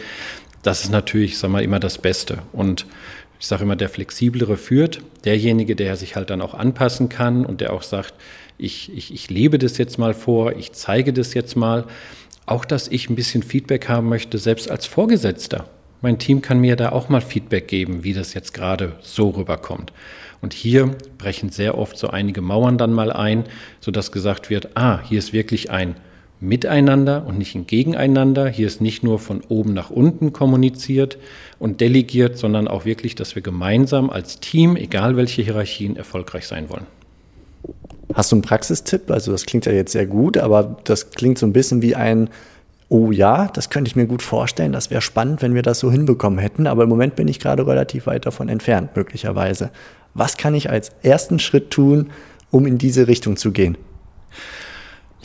Das 0.62 0.82
ist 0.82 0.90
natürlich, 0.90 1.38
sag 1.38 1.50
mal, 1.50 1.62
immer 1.62 1.80
das 1.80 1.98
Beste. 1.98 2.38
Und 2.52 2.86
ich 3.38 3.46
sage 3.46 3.64
immer, 3.64 3.76
der 3.76 3.88
Flexiblere 3.88 4.56
führt, 4.56 5.02
derjenige, 5.24 5.76
der 5.76 5.96
sich 5.96 6.16
halt 6.16 6.30
dann 6.30 6.40
auch 6.40 6.54
anpassen 6.54 7.08
kann 7.08 7.44
und 7.44 7.60
der 7.60 7.72
auch 7.72 7.82
sagt, 7.82 8.14
ich, 8.58 8.90
ich, 8.96 9.12
ich 9.12 9.28
lebe 9.30 9.58
das 9.58 9.78
jetzt 9.78 9.98
mal 9.98 10.14
vor, 10.14 10.56
ich 10.56 10.72
zeige 10.72 11.12
das 11.12 11.34
jetzt 11.34 11.56
mal. 11.56 11.84
Auch, 12.46 12.64
dass 12.64 12.88
ich 12.88 13.10
ein 13.10 13.16
bisschen 13.16 13.42
Feedback 13.42 13.88
haben 13.88 14.08
möchte, 14.08 14.38
selbst 14.38 14.70
als 14.70 14.86
Vorgesetzter. 14.86 15.68
Mein 16.00 16.18
Team 16.18 16.42
kann 16.42 16.60
mir 16.60 16.76
da 16.76 16.90
auch 16.92 17.08
mal 17.08 17.20
Feedback 17.20 17.68
geben, 17.68 18.04
wie 18.04 18.12
das 18.12 18.34
jetzt 18.34 18.54
gerade 18.54 18.96
so 19.00 19.30
rüberkommt. 19.30 19.92
Und 20.40 20.52
hier 20.52 20.94
brechen 21.18 21.50
sehr 21.50 21.76
oft 21.76 21.98
so 21.98 22.08
einige 22.08 22.40
Mauern 22.40 22.78
dann 22.78 22.92
mal 22.92 23.10
ein, 23.10 23.44
sodass 23.80 24.12
gesagt 24.12 24.48
wird, 24.50 24.76
ah, 24.76 25.00
hier 25.02 25.18
ist 25.18 25.32
wirklich 25.32 25.70
ein 25.70 25.96
Miteinander 26.40 27.24
und 27.26 27.38
nicht 27.38 27.54
ein 27.54 27.66
Gegeneinander. 27.66 28.48
Hier 28.48 28.66
ist 28.66 28.80
nicht 28.80 29.02
nur 29.02 29.18
von 29.18 29.40
oben 29.48 29.72
nach 29.72 29.90
unten 29.90 30.32
kommuniziert 30.32 31.16
und 31.58 31.80
delegiert, 31.80 32.36
sondern 32.36 32.68
auch 32.68 32.84
wirklich, 32.84 33.14
dass 33.14 33.34
wir 33.34 33.42
gemeinsam 33.42 34.10
als 34.10 34.38
Team, 34.40 34.76
egal 34.76 35.16
welche 35.16 35.42
Hierarchien, 35.42 35.96
erfolgreich 35.96 36.46
sein 36.46 36.68
wollen. 36.68 36.86
Hast 38.14 38.32
du 38.32 38.36
einen 38.36 38.42
Praxistipp? 38.42 39.10
Also 39.10 39.32
das 39.32 39.46
klingt 39.46 39.66
ja 39.66 39.72
jetzt 39.72 39.92
sehr 39.92 40.06
gut, 40.06 40.36
aber 40.36 40.76
das 40.84 41.10
klingt 41.10 41.38
so 41.38 41.46
ein 41.46 41.52
bisschen 41.52 41.82
wie 41.82 41.94
ein, 41.94 42.28
oh 42.88 43.10
ja, 43.10 43.48
das 43.48 43.70
könnte 43.70 43.88
ich 43.88 43.96
mir 43.96 44.06
gut 44.06 44.22
vorstellen, 44.22 44.72
das 44.72 44.90
wäre 44.90 45.00
spannend, 45.00 45.42
wenn 45.42 45.54
wir 45.54 45.62
das 45.62 45.80
so 45.80 45.90
hinbekommen 45.90 46.38
hätten, 46.38 46.66
aber 46.66 46.84
im 46.84 46.88
Moment 46.88 47.16
bin 47.16 47.28
ich 47.28 47.40
gerade 47.40 47.66
relativ 47.66 48.06
weit 48.06 48.26
davon 48.26 48.48
entfernt, 48.48 48.94
möglicherweise. 48.94 49.70
Was 50.14 50.36
kann 50.36 50.54
ich 50.54 50.70
als 50.70 50.92
ersten 51.02 51.38
Schritt 51.38 51.70
tun, 51.70 52.10
um 52.50 52.66
in 52.66 52.78
diese 52.78 53.08
Richtung 53.08 53.36
zu 53.36 53.52
gehen? 53.52 53.76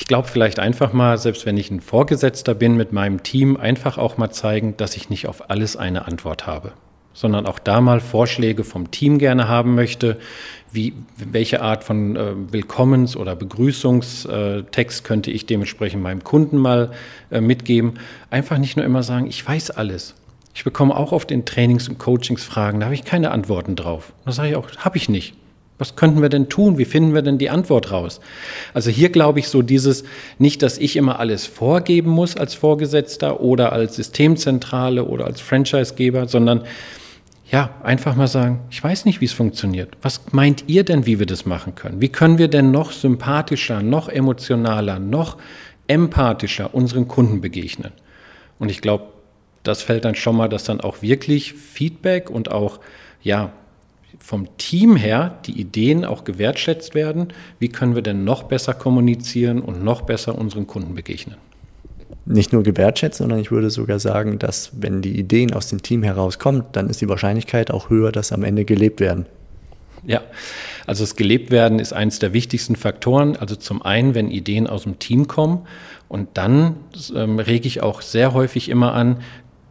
Ich 0.01 0.07
glaube 0.07 0.27
vielleicht 0.27 0.57
einfach 0.57 0.93
mal, 0.93 1.19
selbst 1.19 1.45
wenn 1.45 1.57
ich 1.57 1.69
ein 1.69 1.79
Vorgesetzter 1.79 2.55
bin 2.55 2.75
mit 2.75 2.91
meinem 2.91 3.21
Team, 3.21 3.55
einfach 3.55 3.99
auch 3.99 4.17
mal 4.17 4.31
zeigen, 4.31 4.75
dass 4.75 4.97
ich 4.97 5.11
nicht 5.11 5.27
auf 5.27 5.51
alles 5.51 5.77
eine 5.77 6.07
Antwort 6.07 6.47
habe 6.47 6.73
sondern 7.13 7.45
auch 7.45 7.59
da 7.59 7.81
mal 7.81 7.99
Vorschläge 7.99 8.63
vom 8.63 8.89
Team 8.89 9.17
gerne 9.19 9.49
haben 9.49 9.75
möchte, 9.75 10.17
wie, 10.71 10.93
welche 11.17 11.61
Art 11.61 11.83
von 11.83 12.15
äh, 12.15 12.33
Willkommens- 12.51 13.17
oder 13.17 13.35
Begrüßungstext 13.35 15.03
könnte 15.03 15.29
ich 15.29 15.45
dementsprechend 15.45 16.01
meinem 16.01 16.23
Kunden 16.23 16.57
mal 16.57 16.91
äh, 17.29 17.41
mitgeben. 17.41 17.95
Einfach 18.29 18.57
nicht 18.57 18.77
nur 18.77 18.85
immer 18.85 19.03
sagen, 19.03 19.27
ich 19.27 19.45
weiß 19.45 19.71
alles. 19.71 20.15
Ich 20.55 20.63
bekomme 20.63 20.95
auch 20.95 21.11
oft 21.11 21.31
in 21.31 21.43
Trainings 21.43 21.89
und 21.89 21.99
Coachings 21.99 22.45
Fragen, 22.45 22.79
da 22.79 22.85
habe 22.85 22.95
ich 22.95 23.03
keine 23.03 23.31
Antworten 23.31 23.75
drauf. 23.75 24.13
Da 24.23 24.31
sage 24.31 24.49
ich 24.51 24.55
auch, 24.55 24.69
habe 24.77 24.95
ich 24.95 25.09
nicht. 25.09 25.35
Was 25.81 25.95
könnten 25.95 26.21
wir 26.21 26.29
denn 26.29 26.47
tun? 26.47 26.77
Wie 26.77 26.85
finden 26.85 27.15
wir 27.15 27.23
denn 27.23 27.39
die 27.39 27.49
Antwort 27.49 27.91
raus? 27.91 28.21
Also 28.75 28.91
hier 28.91 29.09
glaube 29.09 29.39
ich 29.39 29.47
so 29.47 29.63
dieses, 29.63 30.03
nicht, 30.37 30.61
dass 30.61 30.77
ich 30.77 30.95
immer 30.95 31.19
alles 31.19 31.47
vorgeben 31.47 32.11
muss 32.11 32.37
als 32.37 32.53
Vorgesetzter 32.53 33.41
oder 33.41 33.73
als 33.73 33.95
Systemzentrale 33.95 35.05
oder 35.05 35.25
als 35.25 35.41
Franchisegeber, 35.41 36.27
sondern 36.27 36.65
ja, 37.49 37.71
einfach 37.81 38.15
mal 38.15 38.27
sagen, 38.27 38.59
ich 38.69 38.83
weiß 38.83 39.05
nicht, 39.05 39.21
wie 39.21 39.25
es 39.25 39.33
funktioniert. 39.33 39.97
Was 40.03 40.21
meint 40.33 40.65
ihr 40.67 40.83
denn, 40.83 41.07
wie 41.07 41.17
wir 41.17 41.25
das 41.25 41.47
machen 41.47 41.73
können? 41.73 41.99
Wie 41.99 42.09
können 42.09 42.37
wir 42.37 42.47
denn 42.47 42.69
noch 42.69 42.91
sympathischer, 42.91 43.81
noch 43.81 44.07
emotionaler, 44.07 44.99
noch 44.99 45.37
empathischer 45.87 46.75
unseren 46.75 47.07
Kunden 47.07 47.41
begegnen? 47.41 47.91
Und 48.59 48.69
ich 48.69 48.81
glaube, 48.81 49.05
das 49.63 49.81
fällt 49.81 50.05
dann 50.05 50.13
schon 50.13 50.37
mal, 50.37 50.47
dass 50.47 50.63
dann 50.63 50.79
auch 50.79 51.01
wirklich 51.01 51.53
Feedback 51.53 52.29
und 52.29 52.51
auch, 52.51 52.79
ja, 53.23 53.51
vom 54.21 54.57
Team 54.57 54.95
her 54.95 55.39
die 55.45 55.59
Ideen 55.59 56.05
auch 56.05 56.23
gewertschätzt 56.23 56.95
werden. 56.95 57.29
Wie 57.59 57.69
können 57.69 57.95
wir 57.95 58.01
denn 58.01 58.23
noch 58.23 58.43
besser 58.43 58.73
kommunizieren 58.73 59.61
und 59.61 59.83
noch 59.83 60.01
besser 60.01 60.37
unseren 60.37 60.67
Kunden 60.67 60.95
begegnen? 60.95 61.35
nicht 62.25 62.53
nur 62.53 62.63
gewertschätzt, 62.63 63.17
sondern 63.17 63.39
ich 63.39 63.51
würde 63.51 63.69
sogar 63.69 63.99
sagen, 63.99 64.39
dass 64.39 64.71
wenn 64.79 65.01
die 65.01 65.17
Ideen 65.19 65.53
aus 65.53 65.67
dem 65.67 65.81
Team 65.81 66.03
herauskommen, 66.03 66.63
dann 66.71 66.89
ist 66.89 67.01
die 67.01 67.09
Wahrscheinlichkeit 67.09 67.71
auch 67.71 67.89
höher, 67.89 68.11
dass 68.11 68.31
am 68.31 68.43
Ende 68.43 68.65
gelebt 68.65 68.99
werden. 68.99 69.25
Ja, 70.05 70.21
also 70.87 71.03
das 71.03 71.15
gelebt 71.15 71.51
werden 71.51 71.79
ist 71.79 71.93
eines 71.93 72.19
der 72.19 72.33
wichtigsten 72.33 72.75
Faktoren. 72.75 73.35
Also 73.35 73.55
zum 73.55 73.81
einen, 73.83 74.15
wenn 74.15 74.31
Ideen 74.31 74.67
aus 74.67 74.83
dem 74.83 74.97
Team 74.97 75.27
kommen 75.27 75.67
und 76.07 76.29
dann 76.35 76.75
ähm, 77.15 77.37
rege 77.39 77.67
ich 77.67 77.81
auch 77.81 78.01
sehr 78.01 78.33
häufig 78.33 78.69
immer 78.69 78.93
an, 78.93 79.17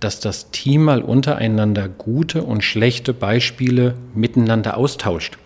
dass 0.01 0.21
das 0.21 0.51
Team 0.51 0.85
mal 0.85 1.03
untereinander 1.03 1.89
gute 1.89 2.43
und 2.43 2.65
schlechte 2.65 3.13
Beispiele 3.15 3.95
miteinander 4.15 4.77
austauscht. 4.77 5.39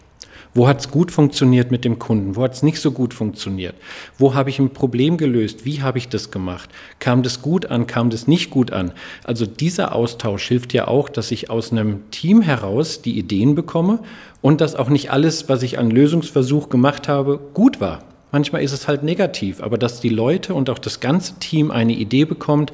Wo 0.56 0.68
hat 0.68 0.78
es 0.78 0.90
gut 0.92 1.10
funktioniert 1.10 1.72
mit 1.72 1.84
dem 1.84 1.98
Kunden? 1.98 2.36
Wo 2.36 2.44
hat 2.44 2.54
es 2.54 2.62
nicht 2.62 2.80
so 2.80 2.92
gut 2.92 3.12
funktioniert? 3.12 3.74
Wo 4.18 4.34
habe 4.34 4.50
ich 4.50 4.60
ein 4.60 4.72
Problem 4.72 5.16
gelöst? 5.16 5.64
Wie 5.64 5.82
habe 5.82 5.98
ich 5.98 6.08
das 6.08 6.30
gemacht? 6.30 6.70
Kam 7.00 7.24
das 7.24 7.42
gut 7.42 7.66
an? 7.66 7.88
Kam 7.88 8.08
das 8.08 8.28
nicht 8.28 8.50
gut 8.50 8.72
an? 8.72 8.92
Also 9.24 9.46
dieser 9.46 9.92
Austausch 9.92 10.46
hilft 10.46 10.72
ja 10.72 10.86
auch, 10.86 11.08
dass 11.08 11.32
ich 11.32 11.50
aus 11.50 11.72
einem 11.72 12.08
Team 12.12 12.40
heraus 12.40 13.02
die 13.02 13.18
Ideen 13.18 13.56
bekomme 13.56 13.98
und 14.42 14.60
dass 14.60 14.76
auch 14.76 14.90
nicht 14.90 15.10
alles, 15.10 15.48
was 15.48 15.64
ich 15.64 15.76
an 15.78 15.90
Lösungsversuch 15.90 16.68
gemacht 16.68 17.08
habe, 17.08 17.40
gut 17.52 17.80
war. 17.80 18.04
Manchmal 18.30 18.62
ist 18.62 18.72
es 18.72 18.86
halt 18.86 19.02
negativ, 19.02 19.60
aber 19.60 19.76
dass 19.76 20.00
die 20.00 20.08
Leute 20.08 20.54
und 20.54 20.70
auch 20.70 20.78
das 20.78 21.00
ganze 21.00 21.38
Team 21.40 21.72
eine 21.72 21.94
Idee 21.94 22.24
bekommt, 22.24 22.72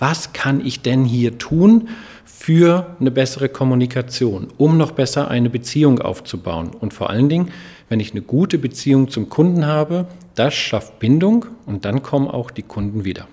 was 0.00 0.32
kann 0.32 0.64
ich 0.64 0.82
denn 0.82 1.04
hier 1.04 1.38
tun, 1.38 1.88
für 2.24 2.96
eine 2.98 3.10
bessere 3.10 3.50
Kommunikation, 3.50 4.48
um 4.56 4.78
noch 4.78 4.92
besser 4.92 5.28
eine 5.28 5.50
Beziehung 5.50 6.00
aufzubauen. 6.00 6.70
Und 6.70 6.94
vor 6.94 7.10
allen 7.10 7.28
Dingen, 7.28 7.50
wenn 7.90 8.00
ich 8.00 8.12
eine 8.12 8.22
gute 8.22 8.56
Beziehung 8.56 9.08
zum 9.10 9.28
Kunden 9.28 9.66
habe, 9.66 10.06
das 10.36 10.54
schafft 10.54 10.98
Bindung 11.00 11.44
und 11.66 11.84
dann 11.84 12.02
kommen 12.02 12.28
auch 12.28 12.50
die 12.50 12.62
Kunden 12.62 13.04
wieder. 13.04 13.28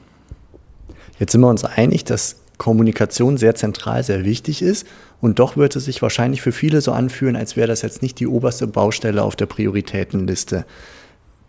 Jetzt 1.19 1.31
sind 1.31 1.41
wir 1.41 1.47
uns 1.47 1.63
einig, 1.63 2.03
dass 2.03 2.41
Kommunikation 2.57 3.37
sehr 3.37 3.55
zentral, 3.55 4.03
sehr 4.03 4.25
wichtig 4.25 4.61
ist. 4.61 4.85
Und 5.21 5.39
doch 5.39 5.57
wird 5.57 5.75
es 5.75 5.85
sich 5.85 6.01
wahrscheinlich 6.01 6.41
für 6.41 6.51
viele 6.51 6.81
so 6.81 6.91
anfühlen, 6.91 7.35
als 7.35 7.55
wäre 7.55 7.67
das 7.67 7.81
jetzt 7.81 8.01
nicht 8.01 8.19
die 8.19 8.27
oberste 8.27 8.67
Baustelle 8.67 9.23
auf 9.23 9.35
der 9.35 9.45
Prioritätenliste. 9.45 10.65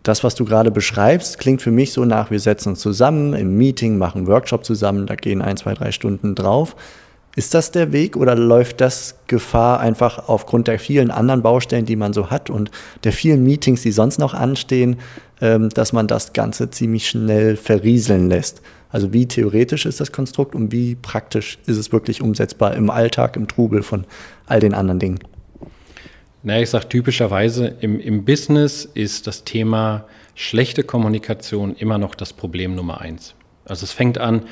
Das, 0.03 0.23
was 0.23 0.35
du 0.35 0.45
gerade 0.45 0.71
beschreibst, 0.71 1.39
klingt 1.39 1.61
für 1.61 1.71
mich 1.71 1.91
so 1.91 2.05
nach, 2.05 2.31
wir 2.31 2.39
setzen 2.39 2.69
uns 2.69 2.79
zusammen 2.79 3.33
im 3.33 3.57
Meeting, 3.57 3.97
machen 3.97 4.27
Workshop 4.27 4.63
zusammen, 4.63 5.07
da 5.07 5.15
gehen 5.15 5.41
ein, 5.41 5.57
zwei, 5.57 5.73
drei 5.73 5.91
Stunden 5.91 6.35
drauf. 6.35 6.75
Ist 7.35 7.53
das 7.53 7.71
der 7.71 7.91
Weg 7.91 8.17
oder 8.17 8.35
läuft 8.35 8.81
das 8.81 9.15
Gefahr 9.27 9.79
einfach 9.79 10.27
aufgrund 10.27 10.67
der 10.67 10.79
vielen 10.79 11.11
anderen 11.11 11.41
Baustellen, 11.41 11.85
die 11.85 11.95
man 11.95 12.11
so 12.11 12.29
hat 12.29 12.49
und 12.49 12.71
der 13.03 13.13
vielen 13.13 13.43
Meetings, 13.43 13.81
die 13.81 13.91
sonst 13.91 14.19
noch 14.19 14.33
anstehen, 14.33 14.97
ähm, 15.41 15.69
dass 15.69 15.93
man 15.93 16.07
das 16.07 16.33
Ganze 16.33 16.69
ziemlich 16.69 17.07
schnell 17.07 17.55
verrieseln 17.55 18.29
lässt? 18.29 18.61
Also 18.89 19.13
wie 19.13 19.27
theoretisch 19.27 19.85
ist 19.85 19.99
das 19.99 20.11
Konstrukt 20.11 20.55
und 20.55 20.71
wie 20.71 20.95
praktisch 20.95 21.59
ist 21.65 21.77
es 21.77 21.91
wirklich 21.91 22.21
umsetzbar 22.21 22.73
im 22.73 22.89
Alltag, 22.89 23.35
im 23.35 23.47
Trubel 23.47 23.83
von 23.83 24.05
all 24.47 24.59
den 24.59 24.73
anderen 24.73 24.99
Dingen? 24.99 25.19
Na, 26.41 26.61
ich 26.61 26.69
sage 26.69 26.87
typischerweise, 26.87 27.75
im, 27.81 27.99
im 27.99 28.23
Business 28.23 28.85
ist 28.85 29.27
das 29.27 29.43
Thema 29.43 30.05
schlechte 30.35 30.83
Kommunikation 30.83 31.75
immer 31.75 31.97
noch 31.97 32.15
das 32.15 32.31
Problem 32.31 32.75
Nummer 32.75 33.01
eins. 33.01 33.35
Also 33.65 33.83
es 33.83 33.91
fängt 33.91 34.17
an, 34.17 34.43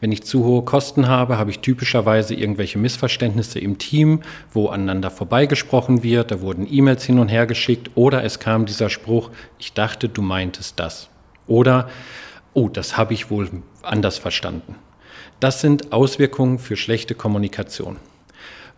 wenn 0.00 0.10
ich 0.10 0.24
zu 0.24 0.44
hohe 0.44 0.62
Kosten 0.62 1.06
habe, 1.06 1.38
habe 1.38 1.52
ich 1.52 1.60
typischerweise 1.60 2.34
irgendwelche 2.34 2.78
Missverständnisse 2.78 3.60
im 3.60 3.78
Team, 3.78 4.22
wo 4.52 4.68
aneinander 4.68 5.10
vorbeigesprochen 5.10 6.02
wird, 6.02 6.32
da 6.32 6.40
wurden 6.40 6.66
E-Mails 6.68 7.04
hin 7.04 7.20
und 7.20 7.28
her 7.28 7.46
geschickt 7.46 7.92
oder 7.94 8.24
es 8.24 8.40
kam 8.40 8.66
dieser 8.66 8.90
Spruch, 8.90 9.30
ich 9.60 9.72
dachte, 9.72 10.08
du 10.08 10.22
meintest 10.22 10.80
das. 10.80 11.08
Oder, 11.46 11.88
oh, 12.54 12.68
das 12.68 12.96
habe 12.96 13.14
ich 13.14 13.30
wohl 13.30 13.48
anders 13.82 14.18
verstanden. 14.18 14.74
Das 15.38 15.60
sind 15.60 15.92
Auswirkungen 15.92 16.58
für 16.58 16.76
schlechte 16.76 17.14
Kommunikation. 17.14 17.98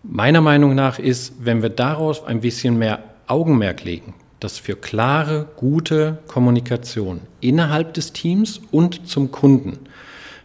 Meiner 0.02 0.40
Meinung 0.40 0.74
nach 0.74 0.98
ist, 0.98 1.32
wenn 1.40 1.60
wir 1.60 1.70
daraus 1.70 2.24
ein 2.24 2.40
bisschen 2.40 2.78
mehr 2.78 3.02
Augenmerk 3.26 3.84
legen, 3.84 4.14
dass 4.38 4.56
für 4.56 4.76
klare, 4.76 5.48
gute 5.56 6.18
Kommunikation 6.28 7.20
innerhalb 7.40 7.94
des 7.94 8.12
Teams 8.12 8.60
und 8.70 9.08
zum 9.08 9.32
Kunden 9.32 9.78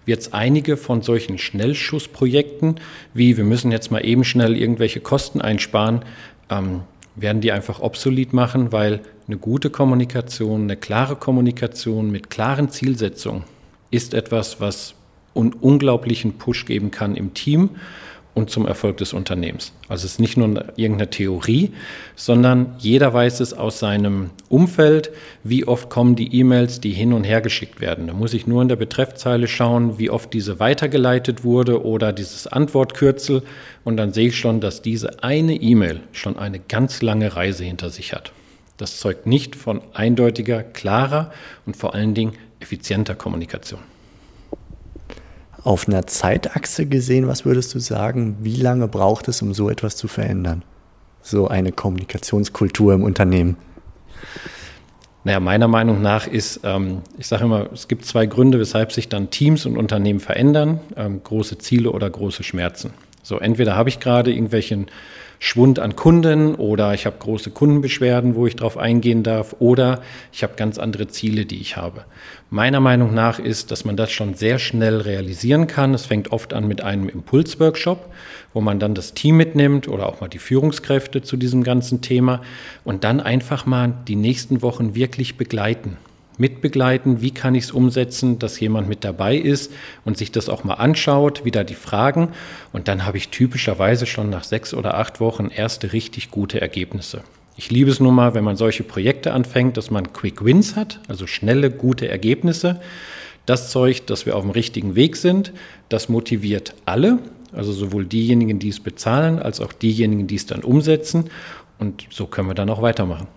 es 0.05 0.33
einige 0.33 0.75
von 0.75 1.01
solchen 1.01 1.37
Schnellschussprojekten, 1.37 2.75
wie 3.13 3.37
wir 3.37 3.43
müssen 3.45 3.71
jetzt 3.71 3.89
mal 3.91 4.05
eben 4.05 4.23
schnell 4.23 4.57
irgendwelche 4.57 4.99
Kosten 4.99 5.39
einsparen, 5.39 6.01
ähm, 6.49 6.81
werden 7.15 7.41
die 7.41 7.51
einfach 7.51 7.79
obsolet 7.79 8.33
machen, 8.33 8.71
weil 8.71 9.01
eine 9.27 9.37
gute 9.37 9.69
Kommunikation, 9.69 10.63
eine 10.63 10.75
klare 10.75 11.15
Kommunikation 11.15 12.11
mit 12.11 12.29
klaren 12.29 12.69
Zielsetzungen 12.69 13.43
ist 13.91 14.13
etwas, 14.13 14.59
was 14.59 14.95
einen 15.35 15.53
unglaublichen 15.53 16.33
Push 16.33 16.65
geben 16.65 16.91
kann 16.91 17.15
im 17.15 17.33
Team 17.33 17.69
und 18.33 18.49
zum 18.49 18.65
Erfolg 18.65 18.97
des 18.97 19.13
Unternehmens. 19.13 19.73
Also 19.87 20.05
es 20.05 20.13
ist 20.13 20.19
nicht 20.19 20.37
nur 20.37 20.47
irgendeine 20.75 21.09
Theorie, 21.09 21.71
sondern 22.15 22.75
jeder 22.79 23.13
weiß 23.13 23.39
es 23.39 23.53
aus 23.53 23.79
seinem 23.79 24.31
Umfeld, 24.49 25.11
wie 25.43 25.65
oft 25.67 25.89
kommen 25.89 26.15
die 26.15 26.35
E-Mails, 26.35 26.81
die 26.81 26.91
hin 26.91 27.13
und 27.13 27.23
her 27.23 27.41
geschickt 27.41 27.79
werden. 27.79 28.07
Da 28.07 28.13
muss 28.13 28.33
ich 28.33 28.47
nur 28.47 28.61
in 28.61 28.69
der 28.69 28.75
Betreffzeile 28.75 29.47
schauen, 29.47 29.99
wie 29.99 30.09
oft 30.09 30.33
diese 30.33 30.59
weitergeleitet 30.59 31.43
wurde 31.43 31.85
oder 31.85 32.11
dieses 32.11 32.47
Antwortkürzel 32.47 33.43
und 33.83 33.97
dann 33.97 34.13
sehe 34.13 34.29
ich 34.29 34.37
schon, 34.37 34.61
dass 34.61 34.81
diese 34.81 35.23
eine 35.23 35.53
E-Mail 35.55 36.01
schon 36.11 36.37
eine 36.37 36.59
ganz 36.59 37.01
lange 37.01 37.35
Reise 37.35 37.63
hinter 37.63 37.89
sich 37.89 38.13
hat. 38.13 38.31
Das 38.77 38.99
zeugt 38.99 39.27
nicht 39.27 39.55
von 39.55 39.81
eindeutiger, 39.93 40.63
klarer 40.63 41.31
und 41.65 41.77
vor 41.77 41.93
allen 41.93 42.15
Dingen 42.15 42.33
effizienter 42.59 43.13
Kommunikation. 43.13 43.92
Auf 45.63 45.87
einer 45.87 46.05
Zeitachse 46.07 46.85
gesehen, 46.85 47.27
was 47.27 47.45
würdest 47.45 47.73
du 47.73 47.79
sagen, 47.79 48.37
wie 48.41 48.57
lange 48.57 48.87
braucht 48.87 49.27
es, 49.29 49.41
um 49.41 49.53
so 49.53 49.69
etwas 49.69 49.95
zu 49.95 50.07
verändern? 50.07 50.63
So 51.21 51.47
eine 51.47 51.71
Kommunikationskultur 51.71 52.93
im 52.93 53.03
Unternehmen. 53.03 53.55
Naja, 55.23 55.39
meiner 55.39 55.69
Meinung 55.69 56.01
nach 56.01 56.27
ist, 56.27 56.59
ähm, 56.65 57.01
ich 57.17 57.27
sage 57.27 57.45
immer, 57.45 57.71
es 57.71 57.87
gibt 57.87 58.05
zwei 58.05 58.25
Gründe, 58.25 58.59
weshalb 58.59 58.91
sich 58.91 59.07
dann 59.07 59.29
Teams 59.29 59.65
und 59.65 59.77
Unternehmen 59.77 60.19
verändern, 60.19 60.81
ähm, 60.97 61.23
große 61.23 61.57
Ziele 61.59 61.91
oder 61.91 62.09
große 62.09 62.43
Schmerzen. 62.43 62.93
So, 63.21 63.39
entweder 63.39 63.77
habe 63.77 63.87
ich 63.87 64.01
gerade 64.01 64.33
irgendwelchen 64.33 64.87
Schwund 65.45 65.77
an 65.77 65.97
Kunden 65.97 66.55
oder 66.55 66.93
ich 66.93 67.05
habe 67.05 67.17
große 67.19 67.51
Kundenbeschwerden, 67.51 68.35
wo 68.35 68.47
ich 68.47 68.55
drauf 68.55 68.77
eingehen 68.77 69.23
darf 69.23 69.57
oder 69.59 70.01
ich 70.31 70.41
habe 70.41 70.53
ganz 70.55 70.77
andere 70.77 71.09
Ziele, 71.09 71.45
die 71.45 71.59
ich 71.59 71.75
habe. 71.75 72.05
Meiner 72.49 72.79
Meinung 72.79 73.13
nach 73.13 73.39
ist, 73.39 73.69
dass 73.69 73.83
man 73.83 73.97
das 73.97 74.09
schon 74.09 74.35
sehr 74.35 74.57
schnell 74.57 75.01
realisieren 75.01 75.67
kann. 75.67 75.93
Es 75.93 76.05
fängt 76.05 76.31
oft 76.31 76.53
an 76.53 76.65
mit 76.65 76.79
einem 76.79 77.09
Impulsworkshop, 77.09 78.09
wo 78.53 78.61
man 78.61 78.79
dann 78.79 78.95
das 78.95 79.15
Team 79.15 79.35
mitnimmt 79.35 79.89
oder 79.89 80.07
auch 80.07 80.21
mal 80.21 80.29
die 80.29 80.39
Führungskräfte 80.39 81.21
zu 81.23 81.35
diesem 81.35 81.65
ganzen 81.65 81.99
Thema 81.99 82.41
und 82.85 83.03
dann 83.03 83.19
einfach 83.19 83.65
mal 83.65 83.93
die 84.07 84.15
nächsten 84.15 84.61
Wochen 84.61 84.95
wirklich 84.95 85.35
begleiten 85.35 85.97
mitbegleiten, 86.37 87.21
wie 87.21 87.31
kann 87.31 87.55
ich 87.55 87.65
es 87.65 87.71
umsetzen, 87.71 88.39
dass 88.39 88.59
jemand 88.59 88.89
mit 88.89 89.03
dabei 89.03 89.35
ist 89.35 89.71
und 90.05 90.17
sich 90.17 90.31
das 90.31 90.49
auch 90.49 90.63
mal 90.63 90.75
anschaut, 90.75 91.45
wieder 91.45 91.63
die 91.63 91.75
Fragen. 91.75 92.29
Und 92.71 92.87
dann 92.87 93.05
habe 93.05 93.17
ich 93.17 93.29
typischerweise 93.29 94.05
schon 94.05 94.29
nach 94.29 94.43
sechs 94.43 94.73
oder 94.73 94.97
acht 94.97 95.19
Wochen 95.19 95.47
erste 95.47 95.93
richtig 95.93 96.31
gute 96.31 96.61
Ergebnisse. 96.61 97.21
Ich 97.55 97.69
liebe 97.69 97.91
es 97.91 97.99
nun 97.99 98.15
mal, 98.15 98.33
wenn 98.33 98.43
man 98.43 98.55
solche 98.55 98.83
Projekte 98.83 99.31
anfängt, 99.31 99.77
dass 99.77 99.91
man 99.91 100.11
Quick 100.11 100.43
Wins 100.43 100.75
hat, 100.75 100.99
also 101.07 101.27
schnelle, 101.27 101.69
gute 101.69 102.07
Ergebnisse. 102.07 102.81
Das 103.45 103.69
zeugt, 103.69 104.09
dass 104.09 104.25
wir 104.25 104.35
auf 104.35 104.41
dem 104.43 104.51
richtigen 104.51 104.95
Weg 104.95 105.17
sind. 105.17 105.53
Das 105.89 106.09
motiviert 106.09 106.73
alle, 106.85 107.19
also 107.51 107.71
sowohl 107.71 108.05
diejenigen, 108.05 108.57
die 108.57 108.69
es 108.69 108.79
bezahlen, 108.79 109.37
als 109.37 109.59
auch 109.59 109.73
diejenigen, 109.73 110.27
die 110.27 110.35
es 110.35 110.47
dann 110.47 110.63
umsetzen. 110.63 111.29
Und 111.77 112.07
so 112.09 112.25
können 112.25 112.47
wir 112.47 112.55
dann 112.55 112.69
auch 112.69 112.81
weitermachen. 112.81 113.27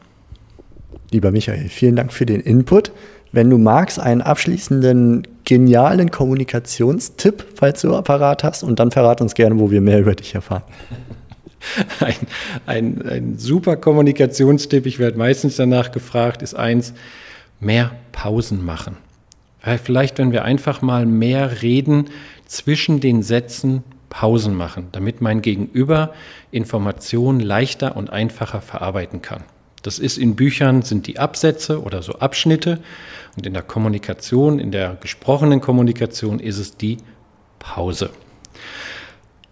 Lieber 1.11 1.31
Michael, 1.31 1.69
vielen 1.69 1.97
Dank 1.97 2.13
für 2.13 2.27
den 2.27 2.41
Input. 2.41 2.93
Wenn 3.33 3.51
du 3.51 3.59
magst, 3.59 3.99
einen 3.99 4.23
abschließenden, 4.23 5.27
genialen 5.45 6.11
Kommunikationstipp, 6.11 7.45
falls 7.55 7.83
du 7.83 7.95
Apparat 7.95 8.45
hast, 8.45 8.63
und 8.63 8.79
dann 8.79 8.91
verrat 8.91 9.21
uns 9.21 9.35
gerne, 9.35 9.59
wo 9.59 9.71
wir 9.71 9.81
mehr 9.81 10.01
über 10.01 10.15
dich 10.15 10.35
erfahren. 10.35 10.63
Ein, 11.99 12.15
ein, 12.67 13.03
ein 13.09 13.39
super 13.39 13.77
Kommunikationstipp, 13.77 14.87
ich 14.87 15.01
werde 15.01 15.19
meistens 15.19 15.57
danach 15.57 15.91
gefragt, 15.91 16.43
ist 16.43 16.55
eins, 16.55 16.95
mehr 17.59 17.91
Pausen 18.13 18.65
machen. 18.65 18.99
Vielleicht, 19.83 20.19
wenn 20.19 20.31
wir 20.31 20.45
einfach 20.45 20.81
mal 20.81 21.07
mehr 21.07 21.63
reden, 21.63 22.07
zwischen 22.47 23.01
den 23.01 23.25
Sätzen 23.25 23.83
Pausen 24.11 24.55
machen, 24.55 24.89
damit 24.93 25.21
mein 25.21 25.43
Gegenüber 25.43 26.15
Informationen 26.53 27.41
leichter 27.41 27.97
und 27.97 28.11
einfacher 28.11 28.61
verarbeiten 28.61 29.21
kann. 29.21 29.43
Das 29.87 29.99
ist 30.01 30.19
in 30.19 30.35
Büchern, 30.35 30.83
sind 30.83 31.07
die 31.07 31.21
Absätze 31.21 31.81
oder 31.81 32.03
so 32.03 32.15
Abschnitte. 32.15 32.81
Und 33.37 33.47
in 33.47 33.53
der 33.53 33.63
Kommunikation, 33.63 34.59
in 34.59 34.73
der 34.73 34.97
gesprochenen 35.01 35.61
Kommunikation 35.61 36.41
ist 36.41 36.59
es 36.59 36.77
die 36.77 36.97
Pause. 37.61 38.11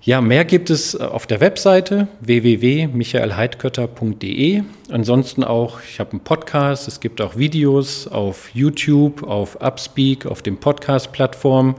Ja, 0.02 0.20
mehr 0.20 0.44
gibt 0.44 0.70
es 0.70 0.94
äh, 0.94 1.04
auf 1.04 1.28
der 1.28 1.40
Webseite 1.40 2.08
www.michaelheidkötter.de. 2.20 4.64
Ansonsten 4.90 5.44
auch, 5.44 5.78
ich 5.88 6.00
habe 6.00 6.10
einen 6.10 6.20
Podcast, 6.20 6.88
es 6.88 6.98
gibt 6.98 7.20
auch 7.20 7.36
Videos 7.36 8.08
auf 8.08 8.50
YouTube, 8.54 9.22
auf 9.22 9.62
Upspeak, 9.62 10.26
auf 10.26 10.42
den 10.42 10.58
Podcast-Plattformen, 10.58 11.76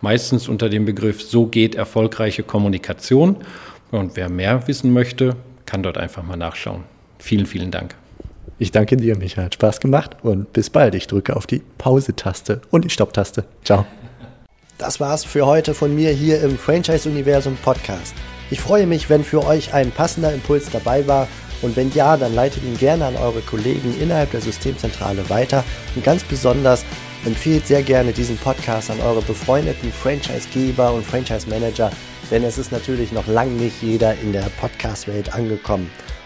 meistens 0.00 0.48
unter 0.48 0.68
dem 0.68 0.84
Begriff 0.84 1.22
So 1.22 1.46
geht 1.46 1.76
erfolgreiche 1.76 2.42
Kommunikation. 2.42 3.36
Und 3.92 4.16
wer 4.16 4.28
mehr 4.28 4.66
wissen 4.66 4.92
möchte, 4.92 5.36
kann 5.64 5.84
dort 5.84 5.96
einfach 5.96 6.24
mal 6.24 6.36
nachschauen. 6.36 6.92
Vielen, 7.24 7.46
vielen 7.46 7.70
Dank. 7.70 7.94
Ich 8.58 8.70
danke 8.70 8.98
dir, 8.98 9.16
Michael. 9.16 9.46
Hat 9.46 9.54
Spaß 9.54 9.80
gemacht 9.80 10.18
und 10.22 10.52
bis 10.52 10.68
bald. 10.68 10.94
Ich 10.94 11.06
drücke 11.06 11.34
auf 11.34 11.46
die 11.46 11.62
Pause-Taste 11.78 12.60
und 12.70 12.84
die 12.84 12.90
Stopp-Taste. 12.90 13.46
Ciao. 13.64 13.86
Das 14.76 15.00
war's 15.00 15.24
für 15.24 15.46
heute 15.46 15.72
von 15.72 15.94
mir 15.94 16.10
hier 16.10 16.42
im 16.42 16.58
Franchise-Universum 16.58 17.56
Podcast. 17.62 18.12
Ich 18.50 18.60
freue 18.60 18.86
mich, 18.86 19.08
wenn 19.08 19.24
für 19.24 19.42
euch 19.42 19.72
ein 19.72 19.90
passender 19.90 20.34
Impuls 20.34 20.68
dabei 20.70 21.06
war 21.06 21.26
und 21.62 21.76
wenn 21.76 21.90
ja, 21.94 22.18
dann 22.18 22.34
leitet 22.34 22.62
ihn 22.62 22.76
gerne 22.76 23.06
an 23.06 23.16
eure 23.16 23.40
Kollegen 23.40 23.98
innerhalb 23.98 24.30
der 24.32 24.42
Systemzentrale 24.42 25.30
weiter 25.30 25.64
und 25.94 26.04
ganz 26.04 26.24
besonders 26.24 26.84
empfehlt 27.24 27.66
sehr 27.66 27.82
gerne 27.82 28.12
diesen 28.12 28.36
Podcast 28.36 28.90
an 28.90 29.00
eure 29.00 29.22
befreundeten 29.22 29.90
Franchise-Geber 29.90 30.92
und 30.92 31.06
Franchise-Manager, 31.06 31.90
denn 32.30 32.44
es 32.44 32.58
ist 32.58 32.70
natürlich 32.70 33.12
noch 33.12 33.26
lang 33.26 33.56
nicht 33.56 33.80
jeder 33.80 34.14
in 34.18 34.34
der 34.34 34.50
Podcast-Welt 34.60 35.34
angekommen. 35.34 35.90